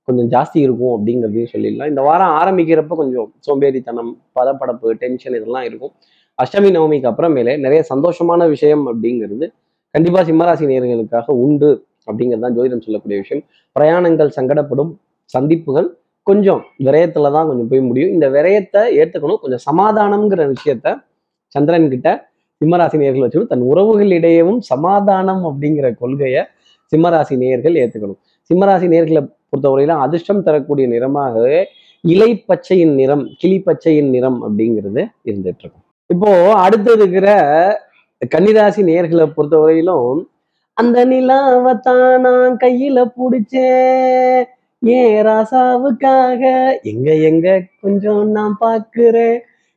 கொஞ்சம் 0.09 0.29
ஜாஸ்தி 0.35 0.59
இருக்கும் 0.66 0.94
அப்படிங்கிறதையும் 0.96 1.53
சொல்லிடலாம். 1.55 1.90
இந்த 1.92 2.03
வாரம் 2.09 2.35
ஆரம்பிக்கிறப்ப 2.40 2.96
கொஞ்சம் 3.03 3.29
சோம்பேறித்தனம் 3.46 4.11
பதப்படப்பு 4.38 4.88
டென்ஷன் 5.03 5.37
இதெல்லாம் 5.38 5.66
இருக்கும். 5.68 5.92
அஷ்டமி 6.38 6.70
நவமிக்கு 6.77 7.09
அப்புறமேலே 7.11 7.55
நிறைய 7.64 7.81
சந்தோஷமான 7.92 8.48
விஷயம் 8.55 8.85
அப்படிங்கிறது 8.90 9.46
கண்டிப்பாக 9.94 10.24
சிம்மராசி 10.31 10.64
நேர்களுக்காக 10.70 11.37
உண்டு. 11.46 11.70
அப்படிங்கிறது 12.08 12.44
தான் 12.46 12.56
ஜோதிடம் 12.56 12.84
சொல்லக்கூடிய 12.86 13.18
விஷயம். 13.22 13.42
பிரயாணங்கள் 13.76 14.30
சங்கடப்படும் 14.38 14.92
சந்திப்புகள் 15.34 15.88
கொஞ்சம் 16.26 16.60
விரயத்துல 16.86 17.30
தான் 17.36 17.48
கொஞ்சம் 17.50 17.68
போய் 17.70 17.82
முடியும். 17.88 18.12
இந்த 18.16 18.26
விரயத்தை 18.36 18.82
ஏற்றுக்கணும் 19.00 19.40
கொஞ்சம் 19.44 19.62
சமாதானம்ங்கிற 19.68 20.42
விஷயத்த 20.54 20.96
சந்திரன் 21.54 21.88
கிட்ட 21.94 22.08
சிம்மராசி 22.60 22.96
நேர்கள் 23.02 23.24
வச்சுக்கணும். 23.24 23.52
தன் 23.54 23.64
உறவுகளிடையேவும் 23.70 24.60
சமாதானம் 24.72 25.42
அப்படிங்கிற 25.50 25.86
கொள்கையை 26.02 26.42
சிம்மராசி 26.92 27.34
நேர்கள் 27.44 27.76
ஏற்றுக்கணும் 27.82 28.20
சிம்மராசி 28.50 28.86
நேர்களை 28.92 29.20
பொறுத்தவரையில 29.50 29.96
அதிர்ஷ்டம் 30.04 30.44
தரக்கூடிய 30.46 30.86
நிறமாகவே 30.92 31.58
இலை 32.04 32.30
பச்சையின் 32.48 32.94
நிறம் 33.00 33.24
கிளி 33.40 33.58
பச்சையின் 33.66 34.10
நிறம் 34.14 34.38
அப்படிங்கிறது 34.46 35.02
இருந்துட்டு 35.28 35.62
இருக்கும். 35.64 35.84
இப்போ 36.10 36.30
அடுத்து 36.64 36.90
இருக்கிற 36.98 37.28
கன்னிராசி 38.32 38.82
நேர்களை 38.90 39.26
பொறுத்தவரையிலும் 39.36 40.18
அந்த 40.80 40.98
நிலாவத்தான் 41.06 42.18
நான் 42.18 42.54
கையில 42.62 42.98
புடிச்சேன். 43.16 44.44
ஏன் 44.82 45.12
ராசாவுக்காக 45.26 46.42
எங்க 46.82 47.10
எங்க 47.28 47.48
கொஞ்சம் 47.80 48.24
நான் 48.37 48.56
பாக்குறேன். 48.60 49.37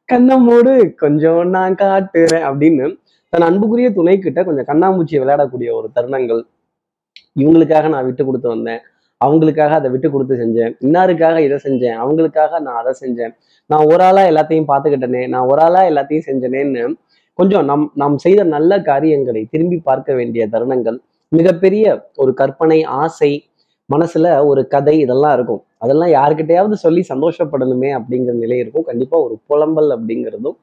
கண்ணை 0.09 0.35
மூடு 0.37 0.73
கொஞ்சம் 0.95 1.49
நான் 1.49 1.75
காட்டுறேன் 1.75 2.45
அப்படின்னு 2.49 2.85
தன் 3.33 3.45
அன்புக்குரிய 3.47 3.89
துணை 3.93 4.15
கிட்ட 4.19 4.39
கொஞ்சம் 4.43 4.69
கண்ணாமூச்சியை 4.71 5.19
விளையாடக்கூடிய 5.23 5.69
ஒரு 5.79 5.87
தருணங்கள் 5.95 6.41
இவங்களுக்காக 7.41 7.89
நான் 7.89 8.05
விட்டு 8.05 8.25
கொடுத்து 8.25 8.47
வந்தேன். 8.49 8.81
அவங்களுக்காக 9.25 9.73
அதை 9.79 9.89
விட்டு 9.91 10.11
கொடுத்து 10.11 10.35
செஞ்சேன். 10.35 10.73
இன்னாருக்காக 10.85 11.37
இதை 11.37 11.57
செஞ்சேன். 11.63 11.97
அவங்களுக்காக 12.03 12.59
நான் 12.59 12.79
அதை 12.81 12.93
செஞ்சேன். 13.03 13.33
நான் 13.65 13.85
ஒரு 13.85 14.03
ஆளா 14.03 14.23
எல்லாத்தையும் 14.31 14.69
பார்த்துக்கிட்டனே 14.71 15.23
நான் 15.27 15.47
ஒரு 15.51 15.61
ஆளா 15.61 15.81
எல்லாத்தையும் 15.91 16.27
செஞ்சனேன்னு 16.29 16.83
கொஞ்சம் 17.39 17.65
நம் 17.69 17.85
நாம் 18.01 18.15
செய்த 18.23 18.41
நல்ல 18.55 18.71
காரியங்களை 18.89 19.41
திரும்பி 19.53 19.77
பார்க்க 19.89 20.15
வேண்டிய 20.19 20.43
தருணங்கள் 20.53 20.97
மிகப்பெரிய 21.31 21.85
ஒரு 22.21 22.31
கற்பனை 22.41 22.79
ஆசை 23.01 23.31
மனசுல 23.89 24.27
ஒரு 24.49 24.61
கதை 24.73 24.95
இதெல்லாம் 25.03 25.33
இருக்கும். 25.37 25.61
அதெல்லாம் 25.83 26.11
யாருக்கிட்டையாவது 26.15 26.77
சொல்லி 26.85 27.01
சந்தோஷப்படணுமே 27.11 27.89
அப்படிங்கிற 27.97 28.33
நிலை 28.43 28.57
இருக்கும். 28.63 28.85
கண்டிப்பா 28.89 29.17
ஒரு 29.25 29.35
புலம்பல் 29.49 29.89
அப்படிங்கிறதும் 29.95 30.57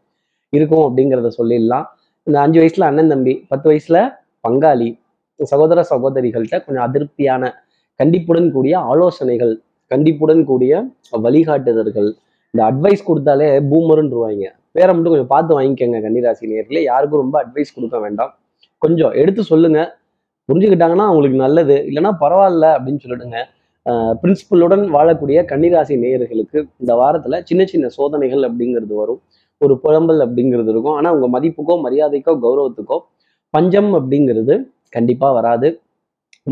இருக்கும் 0.53 0.85
அப்படிங்கிறத 0.87 1.31
சொல்லிடலாம். 1.39 1.87
இந்த 2.27 2.37
அஞ்சு 2.45 2.59
வயசுல 2.63 2.89
அண்ணன் 2.91 3.13
தம்பி 3.13 3.35
பத்து 3.53 3.67
வயசுல 3.71 3.99
பங்காளி 4.47 4.89
சகோதர 5.41 5.81
சகோதரிகள்கிட்ட 5.93 6.59
கொஞ்சம் 6.67 6.87
அதிருப்தியான 6.89 7.53
கண்டிப்புடன் 8.01 8.51
கூடிய 8.57 8.75
ஆலோசனைகள் 8.93 9.55
கண்டிப்புடன் 9.91 10.43
கூடிய 10.51 10.73
வழிகாட்டுதல்கள். 11.25 12.11
இந்த 12.55 12.63
அட்வைஸ் 12.71 13.09
கொடுத்தாலே 13.09 13.49
பூமருன்றுவாங்க 13.71 14.45
வேற 14.79 14.89
மட்டும் 14.95 15.13
கொஞ்சம் 15.15 15.33
பார்த்து 15.35 15.57
வாங்கிக்கோங்க 15.59 15.99
கன்னிராசி 16.07 16.51
நேர்களே 16.53 16.83
யாருக்கும் 16.91 17.23
ரொம்ப 17.25 17.37
அட்வைஸ் 17.45 17.75
கொடுக்க 17.77 17.97
வேண்டாம். 18.05 18.33
கொஞ்சம் 18.85 19.13
எடுத்து 19.23 19.43
சொல்லுங்க. 19.51 19.81
புரிஞ்சுக்கிட்டாங்கன்னா 20.49 21.07
அவங்களுக்கு 21.11 21.39
நல்லது. 21.45 21.77
இல்லைன்னா 21.89 22.13
பரவாயில்ல 22.23 22.67
அப்படின்னு 22.77 23.03
சொல்லிடுங்க. 23.05 23.39
பிரின்சிபலுடன் 24.21 24.85
வாழக்கூடிய 24.97 25.39
கன்னிராசி 25.51 25.95
நேயர்களுக்கு 26.03 26.59
இந்த 26.83 26.93
வாரத்துல 27.01 27.41
சின்ன 27.49 27.63
சின்ன 27.73 27.87
சோதனைகள் 27.97 28.43
அப்படிங்கிறது 28.49 28.95
வரும். 29.03 29.21
ஒரு 29.61 29.75
புலம்பல் 29.85 30.23
அப்படிங்கிறது 30.27 30.71
இருக்கும். 30.75 30.97
ஆனால் 30.99 31.15
உங்கள் 31.17 31.35
மதிப்புக்கோ 31.37 31.75
மரியாதைக்கோ 31.87 32.33
கௌரவத்துக்கோ 32.45 32.99
பஞ்சம் 33.55 33.91
அப்படிங்கிறது 33.99 34.55
கண்டிப்பாக 34.97 35.33
வராது. 35.39 35.69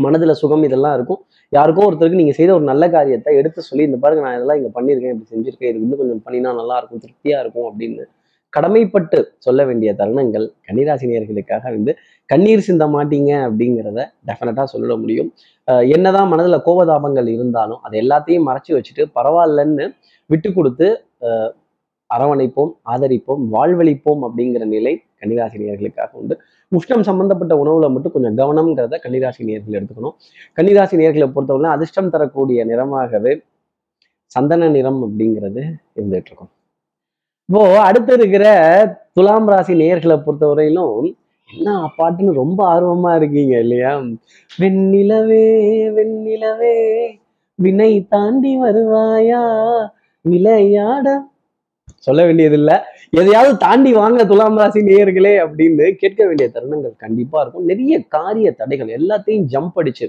மனதில் 0.05 0.39
சுகம் 0.41 0.63
இதெல்லாம் 0.67 0.95
இருக்கும். 0.97 1.19
யாருக்கோ 1.53 1.85
ஒருத்தருக்கு 1.87 2.19
நீங்கள் 2.21 2.37
செய்த 2.39 2.51
ஒரு 2.57 2.65
நல்ல 2.71 2.83
காரியத்தை 2.95 3.31
எடுத்து 3.39 3.61
சொல்லி 3.69 3.83
இந்த 3.89 3.97
பாருங்க 4.03 4.21
நான் 4.25 4.37
இதெல்லாம் 4.37 4.59
இங்கே 4.59 4.71
பண்ணியிருக்கேன் 4.77 5.13
இப்படி 5.15 5.29
செஞ்சுருக்கேன் 5.33 5.71
இது 5.71 5.81
இன்னும் 5.83 6.01
கொஞ்சம் 6.01 6.21
பண்ணினா 6.25 6.51
நல்லா 6.61 6.75
இருக்கும் 6.79 7.01
திருப்தியாக 7.03 7.43
இருக்கும் 7.43 7.67
அப்படின்னு 7.69 8.05
கடமைப்பட்டு 8.53 9.19
சொல்ல 9.45 9.61
வேண்டிய 9.67 9.89
தருணங்கள் 9.99 10.45
கன்னிராசினியர்களுக்காக 10.67 11.63
வந்து 11.75 11.93
கண்ணீர் 12.29 12.65
சிந்த 12.67 12.85
மாட்டீங்க 12.95 13.31
அப்படிங்கிறத 13.47 14.01
டெஃபினட்டாக 14.29 14.67
சொல்லிட 14.73 14.95
முடியும். 15.03 15.29
என்னதான் 15.95 16.29
மனதில் 16.33 16.63
கோபதாபங்கள் 16.67 17.29
இருந்தாலும் 17.35 17.81
அதை 17.85 17.95
எல்லாத்தையும் 18.03 18.47
மறைச்சி 18.49 18.71
வச்சுட்டு 18.77 19.05
பரவாயில்லன்னு 19.17 19.87
விட்டு 20.29 20.49
கொடுத்து 20.57 20.87
அரவணைப்போம் 22.09 22.71
ஆதரிப்போம் 22.93 23.43
வாழ்வழிப்போம் 23.55 24.23
அப்படிங்கிற 24.27 24.63
நிலை 24.75 24.93
கன்னிராசினியர்களுக்காக 25.21 26.11
உண்டு. 26.21 26.35
உஷ்ணம் 26.77 27.05
சம்பந்தப்பட்ட 27.09 27.53
உணவுல 27.63 27.87
மட்டும் 27.95 28.13
கொஞ்சம் 28.15 28.37
கவனம்ங்கிறத 28.41 28.99
கன்னிராசி 29.05 29.41
நேயர்கள் 29.47 29.77
எடுத்துக்கணும். 29.79 30.15
கன்னிராசி 30.57 30.95
நேர்களை 31.01 31.27
பொறுத்தவரை 31.31 31.71
அதிர்ஷ்டம் 31.75 32.13
தரக்கூடிய 32.15 32.65
நிறமாகவே 32.65 33.33
சந்தன 34.35 34.69
நிறம் 34.69 35.01
அப்படிங்கிறது 35.05 35.61
இருந்துட்டு 35.97 36.29
இருக்கும். 36.31 36.51
இப்போ 37.49 37.61
அடுத்து 37.87 38.13
இருக்கிற 38.13 38.45
துலாம் 39.13 39.49
ராசி 39.53 39.73
நேயர்களை 39.81 40.15
பொறுத்தவரையிலும் 40.25 40.97
என்ன 41.49 41.71
பாட்டுன்னு 41.97 42.33
ரொம்ப 42.33 42.59
ஆர்வமா 42.73 43.11
இருக்கீங்க 43.19 43.55
இல்லையா? 43.59 43.91
வெண்ணிலவே 44.61 45.45
வெண்ணிலவே 45.97 46.77
வினை 47.59 47.91
தாண்டி 48.13 48.53
வருவாயா? 48.61 49.41
விளையாட 50.25 51.07
சொல்ல 52.05 52.21
வேண்டியதில்லை. 52.27 52.75
எதையாவது 53.19 53.53
தாண்டி 53.63 53.91
வாங்க 53.99 54.21
துலாம் 54.29 54.59
ராசி 54.61 54.79
நேயர்களே 54.89 55.33
அப்படின்னு 55.45 55.85
கேட்க 56.01 56.19
வேண்டிய 56.27 56.47
தருணங்கள் 56.55 56.93
கண்டிப்பா 57.03 57.37
இருக்கும். 57.43 57.65
நிறைய 57.71 57.95
காரிய 58.15 58.49
தடைகள் 58.59 58.91
எல்லாத்தையும் 58.99 59.47
ஜம்ப் 59.53 59.79
அடிச்சு 59.81 60.05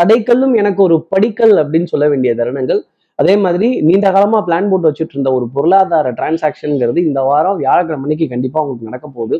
தடைக்கல்லும் 0.00 0.54
எனக்கு 0.60 0.82
ஒரு 0.88 0.96
படிக்கல் 1.14 1.54
அப்படின்னு 1.62 1.90
சொல்ல 1.92 2.06
வேண்டிய 2.12 2.32
தருணங்கள். 2.40 2.80
அதே 3.18 3.34
மாதிரி 3.44 3.68
நீண்ட 3.86 4.08
காலமா 4.14 4.40
பிளான் 4.48 4.68
போட்டு 4.70 4.88
வச்சுட்டு 4.88 5.14
இருந்த 5.16 5.30
ஒரு 5.36 5.46
பொருளாதார 5.54 6.10
டிரான்சாக்ஷனுங்கிறது 6.18 7.00
இந்த 7.08 7.20
வாரம் 7.28 7.56
வியாழக்கிழமை 7.62 8.04
அன்னைக்கு 8.06 8.26
கண்டிப்பா 8.34 8.58
உங்களுக்கு 8.64 8.88
நடக்க 8.90 9.06
போகுது. 9.16 9.36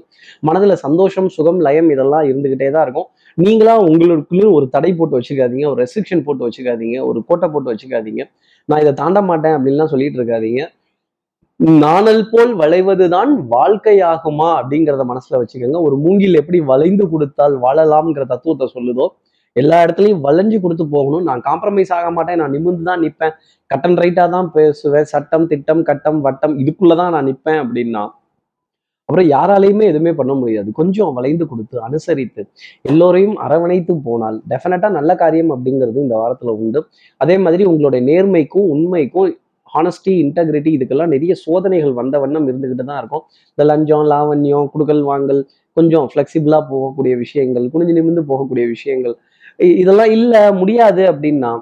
மனதுல 0.48 0.76
சந்தோஷம் 0.86 1.28
சுகம் 1.36 1.60
லயம் 1.66 1.90
இதெல்லாம் 1.94 2.24
இருந்துகிட்டே 2.30 2.70
தான் 2.76 2.84
இருக்கும். 2.86 3.08
நீங்களா 3.44 3.74
உங்களுக்குள்ள 3.88 4.48
ஒரு 4.56 4.68
தடை 4.74 4.90
போட்டு 5.00 5.18
வச்சுக்காதீங்க 5.18 5.68
ஒரு 5.72 5.80
ரெஸ்ட்ரிக்ஷன் 5.82 6.24
போட்டு 6.26 6.46
வச்சுக்காதீங்க 6.48 6.98
ஒரு 7.10 7.20
கோட்டை 7.28 7.48
போட்டு 7.54 7.72
வச்சுக்காதீங்க. 7.72 8.24
நான் 8.68 8.82
இதை 8.84 8.94
தாண்ட 9.02 9.20
மாட்டேன் 9.30 9.56
அப்படின்லாம் 9.58 9.92
சொல்லிட்டு 9.94 10.20
இருக்காதீங்க. 10.20 10.64
நாணல் 11.60 12.20
போல் 12.32 12.52
வளைவதுதான் 12.58 13.30
வாழ்க்கையாகுமா 13.54 14.48
அப்படிங்கிறத 14.58 15.04
மனசுல 15.10 15.38
வச்சுக்கோங்க. 15.40 15.78
ஒரு 15.86 15.96
மூங்கில் 16.02 16.38
எப்படி 16.40 16.58
வளைந்து 16.68 17.04
கொடுத்தால் 17.12 17.54
வாழலாம்ங்கிற 17.64 18.24
தத்துவத்தை 18.32 18.66
சொல்லுதோ 18.74 19.06
எல்லா 19.56 19.78
இடத்துலையும் 19.84 20.20
வளைஞ்சு 20.26 20.58
கொடுத்து 20.64 20.84
போகணும். 20.92 21.24
நான் 21.28 21.40
காம்ப்ரமைஸ் 21.48 21.90
ஆக 21.96 22.10
மாட்டேன் 22.16 22.38
நான் 22.42 22.54
நிமிந்து 22.56 22.84
தான் 22.90 23.02
நிற்பேன் 23.04 23.34
கட்டன் 23.70 23.98
ரைட்டா 24.02 24.26
தான் 24.36 24.50
பேசுவேன். 24.56 25.08
சட்டம் 25.12 25.48
திட்டம் 25.52 25.82
கட்டம் 25.88 26.20
வட்டம் 26.26 26.54
இதுக்குள்ளதான் 26.62 27.12
நான் 27.16 27.28
நிற்பேன் 27.30 27.60
அப்படின்னா 27.64 28.04
அப்புறம் 29.08 29.28
யாராலையுமே 29.34 29.84
எதுவுமே 29.90 30.12
பண்ண 30.20 30.32
முடியாது. 30.38 30.70
கொஞ்சம் 30.78 31.12
வளைந்து 31.18 31.44
கொடுத்து 31.50 31.76
அனுசரித்து 31.88 32.42
எல்லோரையும் 32.90 33.36
அரவணைத்து 33.46 33.94
போனால் 34.06 34.38
டெஃபினட்டாக 34.52 34.96
நல்ல 34.98 35.10
காரியம் 35.24 35.52
அப்படிங்கிறது 35.56 35.98
இந்த 36.06 36.16
வாரத்துல 36.22 36.54
உண்டு. 36.62 36.82
அதே 37.20 37.38
மாதிரி 37.44 37.66
உங்களுடைய 37.72 38.02
நேர்மைக்கும் 38.10 38.70
உண்மைக்கும் 38.74 39.30
ஹானஸ்டி 39.74 40.12
இன்டெகிரிட்டி 40.24 40.70
இதுக்கெல்லாம் 40.76 41.12
நிறைய 41.14 41.32
சோதனைகள் 41.44 41.94
வந்த 42.00 42.18
வண்ணம் 42.24 42.48
இருந்துக்கிட்டு 42.50 42.84
தான் 42.90 43.00
இருக்கும். 43.02 43.24
இந்த 43.50 43.64
லஞ்சம் 43.70 44.04
லாவண்யம் 44.12 44.68
குடுக்கல் 44.74 45.02
வாங்கல் 45.10 45.40
கொஞ்சம் 45.76 46.06
ஃப்ளெக்சிபிளாக 46.12 46.62
போகக்கூடிய 46.72 47.14
விஷயங்கள் 47.24 47.66
குனிஞ்சு 47.72 47.96
நிமிர்ந்து 47.98 48.24
போகக்கூடிய 48.30 48.66
விஷயங்கள். 48.74 49.14
இதெல்லாம் 49.82 50.12
இல்ல 50.16 50.34
முடியாது 50.60 51.02
அப்படின்னா 51.12 51.52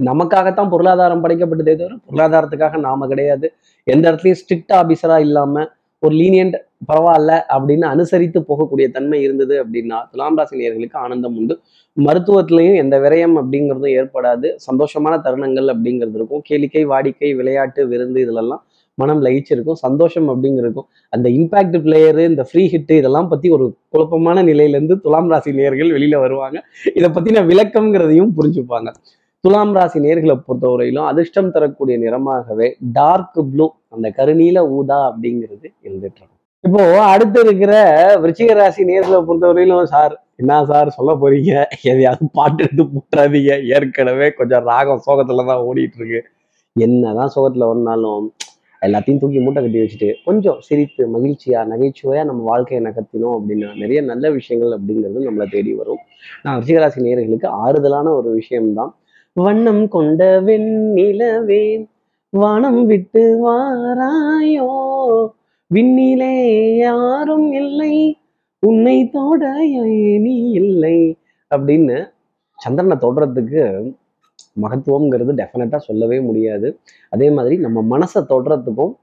நமக்காகத்தான் 0.00 0.70
பொருளாதாரம் 0.72 1.22
படைக்கப்பட்டதே 1.24 1.74
தவிர 1.80 1.96
பொருளாதாரத்துக்காக 2.08 2.78
நாம 2.86 3.06
கிடையாது. 3.06 3.46
எந்த 3.86 4.04
இடத்துலையும் 4.10 4.40
ஸ்ட்ரிக்ட் 4.40 4.72
ஆஃபீஸராக 4.80 5.26
இல்லாம 5.26 5.64
ஒரு 6.02 6.14
லீனியன்ட் 6.20 6.56
பரவாயில்ல 6.88 7.32
அப்படின்னு 7.54 7.86
அனுசரித்து 7.94 8.40
போகக்கூடிய 8.48 8.86
தன்மை 8.96 9.18
இருந்தது 9.22 9.54
அப்படின்னா 9.64 9.98
துலாம் 10.10 10.36
ராசி 10.38 10.54
நேயர்களுக்கு 10.60 10.96
ஆனந்தம் 11.04 11.36
உண்டு. 11.40 11.54
மருத்துவத்திலையும் 11.96 12.78
எந்த 12.82 12.94
விரயம் 13.04 13.36
அப்படிங்கிறதும் 13.40 13.94
ஏற்படாது. 13.98 14.48
சந்தோஷமான 14.66 15.16
தருணங்கள் 15.26 15.68
அப்படிங்கிறது 15.74 16.16
இருக்கும். 16.20 16.44
கேளிக்கை 16.50 16.84
வாடிக்கை 16.92 17.30
விளையாட்டு 17.40 17.82
விருந்து 17.92 18.20
இதுலெல்லாம் 18.26 18.62
மனம் 18.98 19.22
லயிச்சிருக்கும். 19.24 19.78
சந்தோஷம் 19.86 20.28
அப்படிங்கிறதுக்கும் 20.32 20.88
அந்த 21.14 21.28
இம்பாக்ட் 21.38 21.78
பிளேயரு 21.86 22.24
இந்த 22.30 22.42
ஃப்ரீ 22.50 22.64
ஹிட்டு 22.74 22.96
இதெல்லாம் 23.00 23.28
பத்தி 23.28 23.48
ஒரு 23.56 23.66
குழப்பமான 23.88 24.42
நிலையிலேருந்து 24.50 24.96
துலாம் 25.06 25.30
ராசி 25.34 25.52
நேயர்கள் 25.58 25.94
வெளியில 25.96 26.18
வருவாங்க. 26.20 26.60
இதை 26.94 27.10
பத்தின 27.16 27.44
விளக்கம்ங்கிறதையும் 27.50 28.34
புரிஞ்சுப்பாங்க. 28.38 28.90
துலாம் 29.44 29.72
ராசி 29.76 29.98
நேர்களை 30.04 30.34
பொறுத்தவரையிலும் 30.46 31.08
அதிர்ஷ்டம் 31.08 31.50
தரக்கூடிய 31.50 31.96
நிறமாகவே 32.04 32.68
டார்க் 32.98 33.40
ப்ளூ 33.50 33.66
அந்த 33.94 34.08
கருநீல 34.18 34.58
ஊதா 34.76 35.00
அப்படிங்கிறது 35.10 35.68
இருந்துட்டு 35.86 36.24
இப்போ 36.64 36.82
அடுத்து 37.12 37.38
இருக்கிற 37.40 37.72
விருச்சிக 38.22 38.52
ராசி 38.58 38.82
நேர்களை 38.90 39.18
பொறுத்தவரையிலும் 39.26 39.90
சார் 39.94 40.14
என்ன 40.40 40.52
சார் 40.64 40.88
சொல்ல 40.88 41.10
போறீங்க? 41.22 41.52
எதையாவது 41.90 42.24
பாட்டு 42.38 42.60
எடுத்து 42.64 42.84
போட்டுறாதீங்க 42.84 43.52
ஏற்கனவே 43.74 44.26
கொஞ்சம் 44.38 44.64
ராகம் 44.70 45.02
சோகத்துல 45.06 45.44
தான் 45.50 45.62
ஓடிட்டு 45.68 45.98
இருக்கு 46.00 46.20
என்னதான் 46.76 47.32
சோகத்துல 47.34 47.68
ஒன்னாலும் 47.72 48.24
எல்லாத்தையும் 48.82 49.20
தூக்கி 49.20 49.42
மூட்டை 49.44 49.60
கட்டி 49.62 49.78
வச்சுட்டு 49.82 50.08
கொஞ்சம் 50.24 50.58
சிரித்து 50.60 51.02
மகிழ்ச்சியா 51.14 51.60
நகைச்சுவையா 51.72 52.22
நம்ம 52.30 52.42
வாழ்க்கையை 52.50 52.80
நகர்த்தினோம் 52.86 53.36
அப்படின்னா 53.38 53.68
நிறைய 53.82 54.00
நல்ல 54.10 54.30
விஷயங்கள் 54.30 54.74
அப்படிங்கிறது 54.76 55.26
நம்மளை 55.28 55.46
தேடி 55.50 55.72
வரும். 55.74 56.02
நான் 56.44 56.58
ரிஷிகராசி 56.60 57.06
நேர்களுக்கு 57.06 57.48
ஆறுதலான 57.64 58.12
ஒரு 58.18 58.30
விஷயம்தான். 58.40 58.92
வண்ணம் 59.36 59.84
கொண்ட 59.88 60.20
வெண்ணிலவே 60.48 61.62
வானம் 62.32 62.82
விட்டு 62.90 63.24
வாராயோ 63.44 64.68
விண்ணிலே 65.66 66.76
யாரும் 66.76 67.52
இல்லை. 67.52 68.18
உன்னை 68.58 69.10
தொட 69.10 69.52
நீ 70.18 70.50
இல்லை. 70.50 71.16
அப்படின்னு 71.54 72.10
சந்திரனை 72.56 72.96
தொடுறதுக்கு 73.00 73.94
மகத்துவம்ங்கிறது 74.62 75.32
டெஃபினட்டாக 75.32 75.76
சொல்லவே 75.76 76.20
முடியாது. 76.20 76.78
அதே 77.10 77.30
மாதிரி 77.30 77.56
நம்ம 77.56 77.98
மனசை 77.98 78.20
தொடுறதுக்கும் 78.28 78.94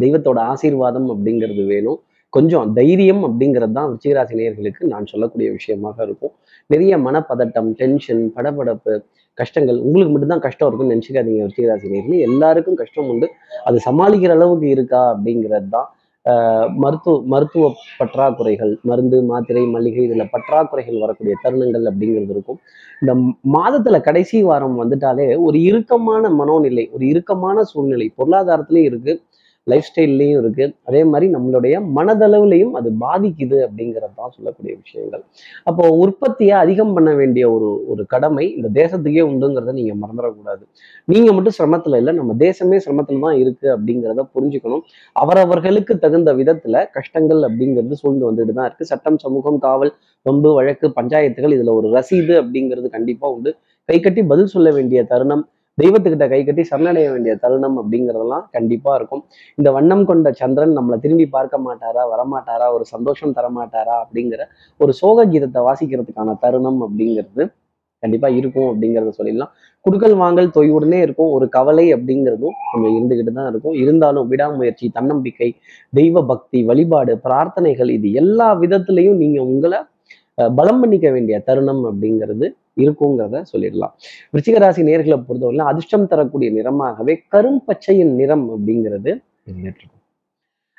தெய்வத்தோட 0.00 0.38
ஆசீர்வாதம் 0.38 1.08
அப்படிங்கிறது 1.10 1.66
வேணும். 1.66 2.00
கொஞ்சம் 2.36 2.68
தைரியம் 2.78 3.22
அப்படிங்கிறது 3.28 3.74
தான் 3.78 3.88
விருச்சிகராசி 3.90 4.34
நேர்களுக்கு 4.40 4.82
நான் 4.92 5.08
சொல்லக்கூடிய 5.12 5.48
விஷயமாக 5.58 5.96
இருக்கும். 6.06 6.34
நிறைய 6.72 6.98
மனப்பதட்டம் 7.06 7.70
டென்ஷன் 7.80 8.22
படபடப்பு 8.36 8.92
கஷ்டங்கள் 9.38 9.78
உங்களுக்கு 9.86 10.12
மட்டும்தான் 10.14 10.44
கஷ்டம் 10.46 10.68
இருக்குன்னு 10.68 10.94
நினச்சிக்காதீங்க 10.94 11.42
விருச்சிகராசி 11.44 11.90
நேயர்களே. 11.92 12.20
எல்லாருக்கும் 12.28 12.78
கஷ்டம் 12.82 13.10
உண்டு. 13.12 13.28
அது 13.68 13.76
சமாளிக்கிற 13.88 14.32
அளவுக்கு 14.38 14.68
இருக்கா 14.76 15.02
அப்படிங்கிறது 15.14 15.68
தான் 15.76 15.90
மருத்துவ 16.82 17.14
மருத்துவ 17.32 17.68
பற்றாக்குறைகள் 18.00 18.72
மருந்து 18.88 19.18
மாத்திரை 19.30 19.62
மளிகை 19.72 20.02
இதில் 20.08 20.30
பற்றாக்குறைகள் 20.34 21.00
வரக்கூடிய 21.04 21.34
தருணங்கள் 21.44 21.88
அப்படிங்கிறது 21.90 22.34
இருக்கும். 22.34 22.58
இந்த 23.02 23.12
மாதத்தில் 23.54 24.04
கடைசி 24.08 24.40
வாரம் 24.48 24.76
வந்துட்டாலே 24.82 25.26
ஒரு 25.46 25.58
இறுக்கமான 25.70 26.30
மனோநிலை 26.40 26.84
ஒரு 26.96 27.04
இறுக்கமான 27.12 27.64
சூழ்நிலை 27.70 28.06
பொருளாதாரத்திலையும் 28.20 28.90
இருக்குது 28.90 29.20
லைஃப் 29.70 29.86
ஸ்டைல்லையும் 29.88 30.38
இருக்கு. 30.42 30.64
அதே 30.88 31.00
மாதிரி 31.10 31.26
நம்மளுடைய 31.34 31.74
மனதளவுலையும் 31.96 32.74
அது 32.78 32.88
பாதிக்குது 33.04 33.58
அப்படிங்கிறது 33.66 34.14
தான் 34.20 34.32
சொல்லக்கூடிய 34.36 34.72
விஷயங்கள். 34.82 35.22
அப்போ 35.70 35.84
உற்பத்தியை 36.04 36.54
அதிகம் 36.64 36.92
பண்ண 36.96 37.10
வேண்டிய 37.20 37.44
ஒரு 37.54 37.68
ஒரு 37.92 38.04
கடமை 38.14 38.46
இந்த 38.58 38.68
தேசத்துக்கே 38.80 39.24
உண்டுங்கிறத 39.30 39.74
நீங்க 39.78 39.94
மறந்துடக்கூடாது. 40.02 40.62
நீங்க 41.08 41.28
மட்டும் 41.36 41.56
சிரமத்துல 41.60 42.00
இல்லை 42.02 42.14
நம்ம 42.20 42.36
தேசமே 42.46 42.78
சிரமத்துல 42.86 43.24
தான் 43.26 43.38
இருக்கு 43.42 43.68
அப்படிங்கிறத 43.76 44.26
புரிஞ்சுக்கணும். 44.36 44.84
அவரவர்களுக்கு 45.16 45.94
தகுந்த 46.06 46.32
விதத்துல 46.40 46.84
கஷ்டங்கள் 46.98 47.42
அப்படிங்கிறது 47.50 48.00
சூழ்ந்து 48.02 48.28
வந்துட்டு 48.30 48.56
தான் 48.60 48.68
இருக்கு. 48.70 48.90
சட்டம் 48.92 49.20
சமூகம் 49.26 49.60
காவல் 49.66 49.92
வம்பு 50.26 50.50
வழக்கு 50.58 50.86
பஞ்சாயத்துகள் 50.98 51.54
இதுல 51.56 51.72
ஒரு 51.78 51.88
ரசீது 51.96 52.34
அப்படிங்கிறது 52.42 52.88
கண்டிப்பா 52.96 53.28
உண்டு. 53.36 53.50
கை 53.88 53.96
கட்டி 54.00 54.22
பதில் 54.32 54.52
சொல்ல 54.52 54.68
வேண்டிய 54.76 55.00
தருணம் 55.12 55.44
தெய்வத்துக்கிட்ட 55.78 56.26
கை 56.32 56.40
கட்டி 56.46 56.62
சரணடைய 56.70 57.06
வேண்டிய 57.12 57.32
தருணம் 57.42 57.76
அப்படிங்கிறதெல்லாம் 57.80 58.44
கண்டிப்பாக 58.56 58.98
இருக்கும். 58.98 59.22
இந்த 59.58 59.68
வண்ணம் 59.76 60.04
கொண்ட 60.10 60.30
சந்திரன் 60.40 60.76
நம்மளை 60.78 60.96
திரும்பி 61.04 61.26
பார்க்க 61.36 61.64
மாட்டாரா 61.66 62.02
வரமாட்டாரா 62.12 62.66
ஒரு 62.76 62.84
சந்தோஷம் 62.92 63.34
தரமாட்டாரா 63.38 63.96
அப்படிங்கிற 64.04 64.44
ஒரு 64.80 64.94
சோக 65.00 65.26
கீதத்தை 65.32 65.62
வாசிக்கிறதுக்கான 65.68 66.36
தருணம் 66.44 66.80
அப்படிங்கிறது 66.86 67.44
கண்டிப்பாக 68.02 68.38
இருக்கும் 68.40 68.68
அப்படிங்கிறத 68.70 69.10
சொல்லிடலாம். 69.18 69.52
குடுக்கல் 69.84 70.14
வாங்கல் 70.22 70.48
தொய்வுடனே 70.56 70.98
இருக்கும். 71.06 71.30
ஒரு 71.36 71.46
கவலை 71.56 71.84
அப்படிங்கிறதும் 71.96 72.56
நம்ம 72.72 72.88
இருந்துகிட்டு 72.96 73.32
தான் 73.36 73.48
இருக்கும். 73.52 73.74
இருந்தாலும் 73.82 74.26
விடாமுயற்சி 74.32 74.86
தன்னம்பிக்கை 74.96 75.48
தெய்வ 75.98 76.22
பக்தி 76.30 76.60
வழிபாடு 76.70 77.14
பிரார்த்தனைகள் 77.26 77.92
இது 77.98 78.10
எல்லா 78.22 78.48
விதத்துலையும் 78.62 79.20
நீங்கள் 79.22 79.46
உங்களை 79.52 79.80
பலம் 80.58 80.80
பண்ணிக்க 80.82 81.06
வேண்டிய 81.14 81.38
தருணம் 81.48 81.82
அப்படிங்கிறது 81.90 82.48
இருக்குங்கிறத 82.76 83.42
சொல்லிடலாம். 83.52 83.94
விருச்சிக 84.32 84.58
ராசி 84.58 84.82
நேர்களை 84.82 85.18
பொறுத்தவரையிலும் 85.28 85.70
அதிர்ஷ்டம் 85.72 86.06
தரக்கூடிய 86.06 86.50
நிறமாகவே 86.52 87.16
கரும்பச்சையின் 87.34 88.14
நிறம் 88.14 88.46
அப்படிங்கிறது 88.50 89.22
இருக்கும் 89.46 89.98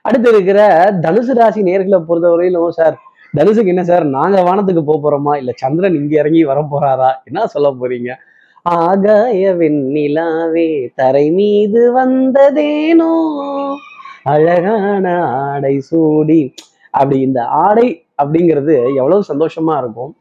அடுத்து 0.02 0.30
இருக்கிற 0.30 0.60
தனுசு 1.02 1.34
ராசி 1.34 1.62
நேர்களை 1.62 2.00
பொறுத்தவரையிலும் 2.08 2.70
சார் 2.70 2.96
தனுசுக்கு 3.38 3.66
என்ன 3.66 3.84
சார் 3.84 4.06
நாங்க 4.06 4.42
வானத்துக்கு 4.42 4.84
போக 4.84 4.98
போறோமா? 5.04 5.36
இல்ல 5.38 5.52
சந்திரன் 5.56 5.96
இங்க 5.96 6.20
இறங்கி 6.20 6.44
வர 6.44 6.62
போறாரா? 6.62 7.12
என்ன 7.24 7.48
சொல்ல 7.48 7.70
போறீங்க? 7.70 8.12
ஆகாய 8.62 9.54
வெண்ணிலாவே 9.54 10.92
தரை 10.96 11.32
மீது 11.32 11.94
வந்ததேனோ? 11.94 13.14
அழகான 14.24 15.26
ஆடை 15.26 15.80
சூடி 15.80 16.54
அப்படி 16.92 17.20
இந்த 17.22 17.46
ஆடை 17.46 18.08
அப்படிங்கிறது 18.24 18.96
எவ்வளவு 18.96 19.24
சந்தோஷமா 19.34 19.78
இருக்கும். 19.78 20.16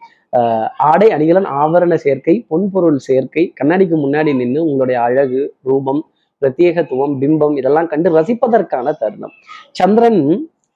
ஆடை 0.90 1.08
அணிகலன் 1.10 1.48
ஆவரண 1.60 1.94
சேர்க்கை 2.04 2.34
பொன்பொருள் 2.50 2.98
சேர்க்கை 3.08 3.44
கண்ணாடிக்கு 3.60 3.96
முன்னாடி 4.04 4.30
நின்று 4.36 4.60
உங்களுடைய 4.64 4.98
அழகு 5.00 5.40
ரூபம் 5.62 6.00
பிரத்யேகத்துவம் 6.42 7.14
பிம்பம் 7.22 7.56
இதெல்லாம் 7.56 7.86
கண்டு 7.86 8.08
ரசிப்பதற்கான 8.18 8.94
தருணம். 9.02 9.34
சந்திரன் 9.72 10.22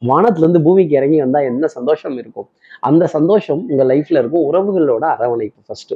வானத்துல 0.02 0.44
இருந்து 0.44 0.60
பூமிக்கு 0.62 0.94
இறங்கி 0.96 1.18
வந்தா 1.20 1.40
என்ன 1.50 1.66
சந்தோஷம் 1.66 2.16
இருக்கும்? 2.18 2.48
அந்த 2.80 3.04
சந்தோஷம் 3.06 3.60
உங்க 3.70 3.84
லைஃப்ல 3.84 4.20
இருக்கும் 4.22 4.44
உறவுகளோட 4.50 5.04
அரவணைப்பு 5.14 5.60
ஃபர்ஸ்ட் 5.66 5.94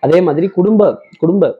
அதே 0.00 0.20
மாதிரி 0.20 0.46
குடும்ப 0.48 0.82
குடும்ப 1.18 1.50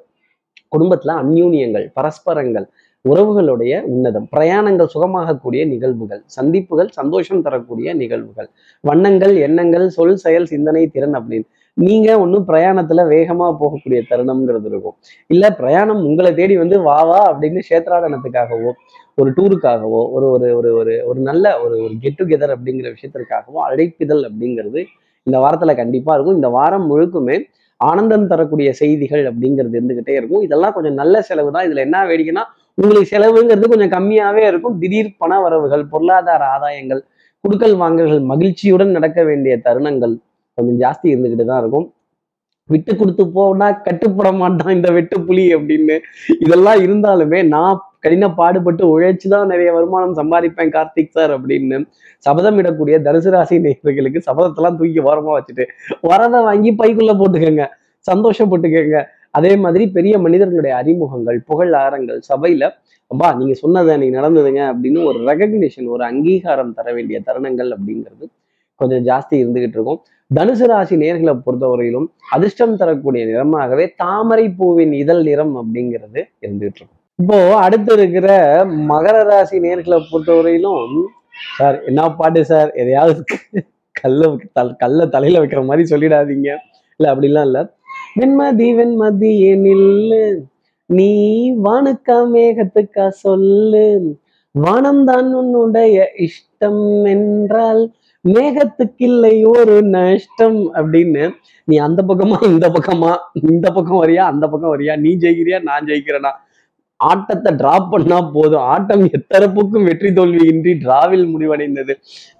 குடும்பத்துல 0.74 1.14
அந்யூன்யங்கள் 1.22 1.86
பரஸ்பரங்கள் 1.98 2.66
உறவுகளுடைய 3.04 3.72
உன்னதம் 3.92 4.26
பிரயாணங்கள் 4.34 4.90
சுகமாகக்கூடிய 4.92 5.62
நிகழ்வுகள் 5.70 6.20
சந்திப்புகள் 6.34 6.90
சந்தோஷம் 6.98 7.42
தரக்கூடிய 7.46 7.94
நிகழ்வுகள் 8.00 8.48
வண்ணங்கள் 8.84 9.34
எண்ணங்கள் 9.46 9.86
சொல் 9.96 10.20
செயல் 10.24 10.46
சிந்தனை 10.52 10.82
திறன் 10.94 11.16
அப்படின்னு. 11.20 11.48
நீங்க 11.76 12.08
ஒன்றும் 12.22 12.46
பிரயாணத்துல 12.50 13.04
வேகமா 13.12 13.46
போகக்கூடிய 13.60 14.00
தருணம்ங்கிறது 14.10 14.68
இருக்கும். 14.72 14.96
இல்ல 15.34 15.44
பிரயாணம் 15.60 16.02
உங்களை 16.08 16.30
தேடி 16.40 16.54
வந்து 16.62 16.78
வா 16.88 16.98
வா 17.10 17.20
அப்படின்னு 17.30 17.60
சேத்ராடனத்துக்காகவோ 17.70 18.70
ஒரு 19.18 19.30
டூருக்காகவோ 19.36 20.02
ஒரு 20.16 20.26
ஒரு 20.34 20.48
ஒரு 20.58 20.70
ஒரு 20.80 20.94
ஒரு 21.10 21.20
நல்ல 21.30 21.46
ஒரு 21.64 21.76
ஒரு 21.86 21.94
கெட் 22.04 22.18
டுகெதர் 22.20 22.54
அப்படிங்கிற 22.56 22.88
விஷயத்திற்காகவோ 22.96 23.60
அழைப்பிதழ் 23.68 24.22
அப்படிங்கிறது 24.28 24.80
இந்த 25.26 25.36
வாரத்துல 25.44 25.74
கண்டிப்பா 25.82 26.12
இருக்கும். 26.16 26.38
இந்த 26.40 26.50
வாரம் 26.58 26.86
முழுக்குமே 26.92 27.36
ஆனந்தம் 27.80 28.30
தரக்கூடிய 28.32 28.68
செய்திகள் 28.80 29.24
அப்படிங்கிறது 29.30 29.76
இருந்துகிட்டே 29.78 30.14
இருக்கும். 30.20 30.42
இதெல்லாம் 30.46 30.74
கொஞ்சம் 30.76 30.98
நல்ல 31.02 31.14
செலவு 31.28 31.50
தான் 31.54 31.66
இதுல 31.68 31.82
என்ன 31.86 32.00
வேடிக்கைன்னா 32.10 32.44
உங்களுக்கு 32.78 33.12
செலவுங்கிறது 33.14 33.72
கொஞ்சம் 33.72 33.94
கம்மியாவே 33.96 34.42
இருக்கும். 34.50 34.76
திடீர் 34.82 35.10
பண 35.22 35.40
வரவுகள் 35.44 35.84
பொருளாதார 35.94 36.42
ஆதாயங்கள் 36.54 37.02
குடுக்கல் 37.44 37.76
வாங்கல்கள் 37.82 38.22
மகிழ்ச்சியுடன் 38.32 38.94
நடக்க 38.96 39.20
வேண்டிய 39.28 39.54
தருணங்கள் 39.66 40.14
கொஞ்சம் 40.58 40.78
ஜாஸ்தி 40.84 41.06
இருந்துக்கிட்டு 41.12 41.46
தான் 41.50 41.62
இருக்கும். 41.62 41.86
விட்டு 42.70 42.92
கொடுத்து 42.98 43.24
போனா 43.36 43.68
கட்டுப்பட 43.86 44.28
மாட்டான் 44.40 44.74
இந்த 44.76 44.88
வெட்டு 44.96 45.16
புலி 45.28 45.44
அப்படின்னு. 45.56 45.96
இதெல்லாம் 46.44 46.80
இருந்தாலுமே 46.84 47.40
நான் 47.54 47.80
கடின 48.04 48.28
பாடுபட்டு 48.38 48.84
உழைச்சு 48.92 49.26
தான் 49.32 49.50
நிறைய 49.52 49.70
வருமானம் 49.76 50.14
சம்பாதிப்பேன் 50.20 50.72
கார்த்திக் 50.76 51.14
சார் 51.16 51.32
அப்படின்னு 51.36 51.78
சபதம் 52.26 52.58
இடக்கூடிய 52.62 52.96
தனுசு 53.06 53.30
ராசி 53.34 53.58
நேர்களுக்கு 53.66 54.20
சபதத்தெல்லாம் 54.28 54.78
தூக்கி 54.78 55.02
ஓரமா 55.10 55.32
வச்சுட்டு 55.36 55.66
வரதை 56.10 56.40
வாங்கி 56.48 56.72
பைக்குள்ள 56.80 57.14
போட்டுக்கோங்க. 57.20 57.66
சந்தோஷப்பட்டுக்கோங்க. 58.10 59.00
அதே 59.38 59.52
மாதிரி 59.64 59.84
பெரிய 59.96 60.14
மனிதர்களுடைய 60.24 60.72
அறிமுகங்கள் 60.80 61.38
புகழாரங்கள் 61.50 62.18
சபையில 62.30 62.64
அப்பா 63.10 63.28
நீங்க 63.38 63.54
சொன்னதை 63.62 63.90
அன்னைக்கு 63.94 64.18
நடந்ததுங்க 64.18 64.60
அப்படின்னு 64.72 65.00
ஒரு 65.10 65.18
ரெகக்னிஷன் 65.28 65.88
ஒரு 65.94 66.02
அங்கீகாரம் 66.10 66.74
தர 66.78 66.88
வேண்டிய 66.96 67.18
தருணங்கள் 67.28 67.70
அப்படிங்கிறது 67.76 68.26
கொஞ்சம் 68.80 69.04
ஜாஸ்தி 69.08 69.34
இருந்துகிட்டு 69.42 69.76
இருக்கும். 69.78 70.00
தனுசு 70.30 70.66
ராசி 70.70 70.94
நேர்களை 71.02 71.32
பொறுத்தவரையிலும் 71.46 72.06
அதிர்ஷ்டம் 72.34 72.76
தரக்கூடிய 72.80 73.22
நிறமாகவே 73.30 73.84
தாமரை 74.02 74.46
பூவின் 74.58 74.94
இதழ் 75.02 75.22
நிறம் 75.28 75.52
அப்படிங்கிறது 75.60 76.20
இருந்துகிட்டு 76.44 76.78
இருக்கும். 76.80 76.98
இப்போ 77.18 77.38
அடுத்து 77.64 77.92
இருக்கிற 77.98 78.30
மகர 78.92 79.16
ராசி 79.30 79.58
நேர்களை 79.66 79.98
பொறுத்தவரையிலும் 80.10 80.94
சார் 81.58 81.76
என்ன 81.90 82.08
பாட்டு 82.20 82.40
சார்? 82.50 82.70
எதையாவது 82.82 83.22
கல்ல 84.00 84.30
கல்ல 84.82 85.06
தலையில 85.14 85.40
வைக்கிற 85.42 85.62
மாதிரி 85.70 85.84
சொல்லிடாதீங்க. 85.92 86.50
இல்ல 87.00 87.06
அப்படிலாம் 87.12 87.46
இல்ல. 87.48 87.60
வெண்மதி 88.20 88.66
வெண்மதி 88.78 89.30
நில்லு 89.64 90.24
நீ 90.86 91.12
வானுக்கா 91.64 92.16
மேகத்துக்கா 92.32 93.08
சொல்லு. 93.08 94.18
வானம்தான் 94.54 95.28
உன்னுடைய 95.32 96.06
இஷ்டம் 96.18 97.04
என்றால் 97.04 97.82
மேகத்துக்கில்லை 98.24 99.34
ஒரு 99.56 99.82
நஷ்டம் 99.82 100.58
அப்படின்னு. 100.74 101.24
நீ 101.64 101.76
அந்த 101.76 102.00
பக்கமா 102.08 102.38
இந்த 102.42 102.68
பக்கமா 102.68 103.12
இந்த 103.50 103.70
பக்கம் 103.70 104.02
வரியா 104.02 104.24
அந்த 104.32 104.48
பக்கம் 104.48 104.78
வரியா? 104.78 104.96
நீ 105.00 105.10
ஜெயிக்கிறியா 105.16 105.62
நான் 105.62 105.84
ஜெயிக்கிறேனா? 105.84 106.32
ஆட்டத்தை 107.10 107.50
டிராப் 107.60 107.90
பண்ணா 107.92 108.18
போதும். 108.36 108.64
ஆட்டம் 108.72 109.04
எத்தரப்புக்கும் 109.18 109.86
வெற்றி 109.90 110.10
தோல்வி 110.18 110.42
இன்றி 110.52 110.72
டிராவில் 110.84 111.26
முடிவடைந்தது. 111.34 111.94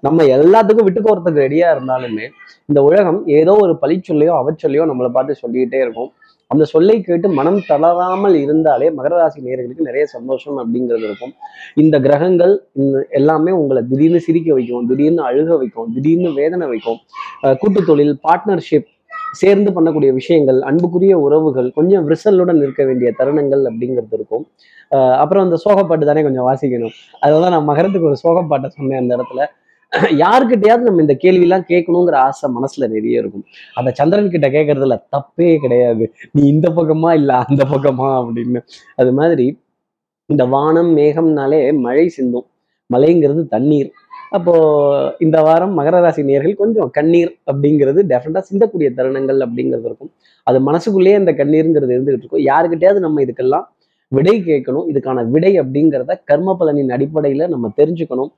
நம்ம 0.06 0.26
எல்லாத்துக்கும் 0.36 0.88
விட்டு 0.88 1.02
போறதுக்கு 1.06 1.44
ரெடியா 1.46 1.68
இருந்தாலுமே 1.76 2.26
இந்த 2.70 2.80
உலகம் 2.88 3.20
ஏதோ 3.38 3.54
ஒரு 3.64 3.74
பழிச்சொல்லையோ 3.84 4.34
அவச்சொல்லையோ 4.42 4.84
நம்மளை 4.90 5.10
பார்த்து 5.16 5.42
சொல்லிக்கிட்டே 5.42 5.80
இருக்கும். 5.86 6.10
அந்த 6.50 6.64
சொல்லை 6.72 6.94
கேட்டு 7.06 7.26
மனம் 7.36 7.58
தளராமல் 7.68 8.34
இருந்தாலே 8.44 8.86
மகர 8.96 9.12
ராசி 9.20 9.38
நேயர்களுக்கு 9.44 9.86
நிறைய 9.88 10.04
சந்தோஷம் 10.14 10.58
அப்படிங்கிறது 10.62 11.06
இருக்கும். 11.08 11.32
இந்த 11.82 11.96
கிரகங்கள் 12.06 12.52
இந்த 12.80 12.98
எல்லாமே 13.18 13.52
உங்களை 13.60 13.82
திடீர்னு 13.90 14.20
சிரிக்க 14.26 14.48
வைக்கும் 14.58 14.88
திடீர்னு 14.90 15.22
அழுக 15.28 15.56
வைக்கும் 15.62 15.88
திடீர்னு 15.94 16.32
வேதனை 16.40 16.66
வைக்கும். 16.72 16.98
கூட்டு 17.62 17.82
தொழில் 17.90 18.14
பார்ட்னர்ஷிப் 18.26 18.90
சேர்ந்து 19.32 19.70
பண்ணக்கூடிய 19.70 20.12
விஷயங்கள் 20.12 20.60
அன்புக்குரிய 20.60 21.18
உறவுகள் 21.18 21.72
கொஞ்சம் 21.72 22.08
விரிசலுடன் 22.08 22.56
இருக்க 22.56 22.84
வேண்டிய 22.84 23.14
தருணங்கள் 23.18 23.62
அப்படிங்கிறது 23.64 24.12
இருக்கும். 24.12 24.46
அஹ் 24.90 25.16
அப்புறம் 25.16 25.44
அந்த 25.44 25.58
சோகப்பாட்டு 25.64 26.04
தானே 26.04 26.22
கொஞ்சம் 26.22 26.48
வாசிக்கணும். 26.48 26.90
அதுதான் 27.20 27.50
நான் 27.50 27.64
மகரத்துக்கு 27.64 28.06
ஒரு 28.06 28.16
சோகப்பாட்டை 28.28 28.66
சொன்னேன் 28.66 28.98
அந்த 28.98 29.16
இடத்துல. 29.16 29.46
யாருக்கிட்டையாவது 29.92 30.78
நம்ம 30.78 31.00
இந்த 31.00 31.16
கேள்வியெல்லாம் 31.24 31.64
கேட்கணுங்கிற 31.68 32.12
ஆசை 32.12 32.50
மனசுல 32.50 32.88
நிறைய 32.88 33.18
இருக்கும். 33.18 33.44
அந்த 33.74 33.90
சந்திரன் 33.90 34.30
கிட்ட 34.30 34.48
கேட்கறதுல 34.48 35.02
தப்பே 35.16 35.56
கிடையாது. 35.56 36.12
நீ 36.32 36.48
இந்த 36.48 36.72
பக்கமா 36.72 37.14
இல்ல 37.14 37.34
அந்த 37.34 37.64
பக்கமா 37.64 38.30
அப்படின்னு. 38.30 38.60
அது 38.96 39.12
மாதிரி 39.12 39.60
இந்த 40.26 40.44
வானம் 40.44 40.96
மேகம்னாலே 40.96 41.78
மழை 41.78 42.08
சிந்தும். 42.08 42.46
மழைங்கிறது 42.92 43.46
தண்ணீர். 43.48 43.92
அப்போ 44.36 44.54
இந்த 45.24 45.38
வாரம் 45.46 45.74
மகர 45.78 45.96
ராசி 46.04 46.22
நேர்கள் 46.30 46.60
கொஞ்சம் 46.62 46.90
கண்ணீர் 46.96 47.32
அப்படிங்கிறது 47.50 48.00
டெஃபினட்டா 48.12 48.42
சிந்தக்கூடிய 48.48 48.88
தருணங்கள் 48.98 49.40
அப்படிங்கிறது 49.46 49.86
இருக்கும். 49.90 50.10
அது 50.46 50.58
மனசுக்குள்ளேயே 50.68 51.16
அந்த 51.20 51.32
கண்ணீருங்கிறது 51.40 51.94
இருந்துகிட்டு 51.96 52.24
இருக்கும். 52.26 52.44
யாருக்கிட்டையாவது 52.50 53.02
நம்ம 53.06 53.22
இதுக்கெல்லாம் 53.26 53.66
விடை 54.12 54.34
கேட்கணும். 54.48 54.86
இதுக்கான 54.92 55.20
விடை 55.34 55.52
அப்படிங்கிறத 55.60 56.14
கர்ம 56.30 56.54
பலனின் 56.60 56.90
அடிப்படையில 56.96 57.46
நம்ம 57.52 57.66
தெரிஞ்சுக்கணும். 57.78 58.30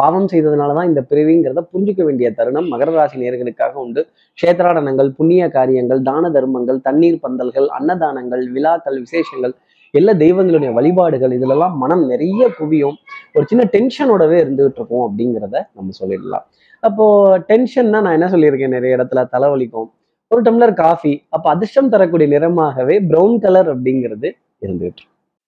பாவம் 0.00 0.28
செய்ததுனால 0.32 0.74
தான் 0.78 0.88
இந்த 0.90 1.00
பிரிவிங்கிறத 1.10 1.62
புரிஞ்சிக்க 1.72 2.02
வேண்டிய 2.08 2.28
தருணம் 2.38 2.68
மகர 2.72 2.92
ராசி 2.98 3.16
நேர்களுக்காக 3.22 3.74
உண்டு. 3.84 4.02
கஷேத்ராடனங்கள் 4.38 5.10
புண்ணிய 5.18 5.48
காரியங்கள் 5.56 6.02
தான 6.10 6.30
தர்மங்கள் 6.36 6.78
தண்ணீர் 6.88 7.22
பந்தல்கள் 7.24 7.68
அன்னதானங்கள் 7.78 8.44
விழாக்கள் 8.56 8.98
விசேஷங்கள் 9.06 9.54
எல்லா 9.90 10.12
தெய்வங்களுடைய 10.12 10.72
வழிபாடுகள் 10.72 11.34
இதுலெல்லாம் 11.38 11.76
மனம் 11.76 12.06
நிறைய 12.06 12.48
குவியும். 12.58 12.96
ஒரு 13.34 13.44
சின்ன 13.46 13.64
டென்ஷனோடவே 13.72 14.36
இருந்துகிட்டு 14.44 14.80
இருக்கும் 14.80 15.04
அப்படிங்கிறத 15.08 15.56
நம்ம 15.74 15.92
சொல்லிடலாம். 16.00 16.46
அப்போ 16.80 17.04
டென்ஷன்னா 17.52 18.00
நான் 18.06 18.16
என்ன 18.18 18.26
சொல்லியிருக்கேன்? 18.26 18.76
நிறைய 18.78 18.96
இடத்துல 18.96 19.22
தலைவலிக்கும். 19.34 19.88
ஒரு 20.30 20.42
டம்ளர் 20.42 20.74
காஃபி 20.74 21.12
அப்போ 21.28 21.50
அதிர்ஷ்டம் 21.50 21.88
தரக்கூடிய 21.88 22.38
நிறமாகவே 22.38 22.96
பிரவுன் 23.10 23.38
கலர் 23.38 23.68
அப்படிங்கிறது 23.74 24.28
இருந்துகிட்டு 24.66 25.04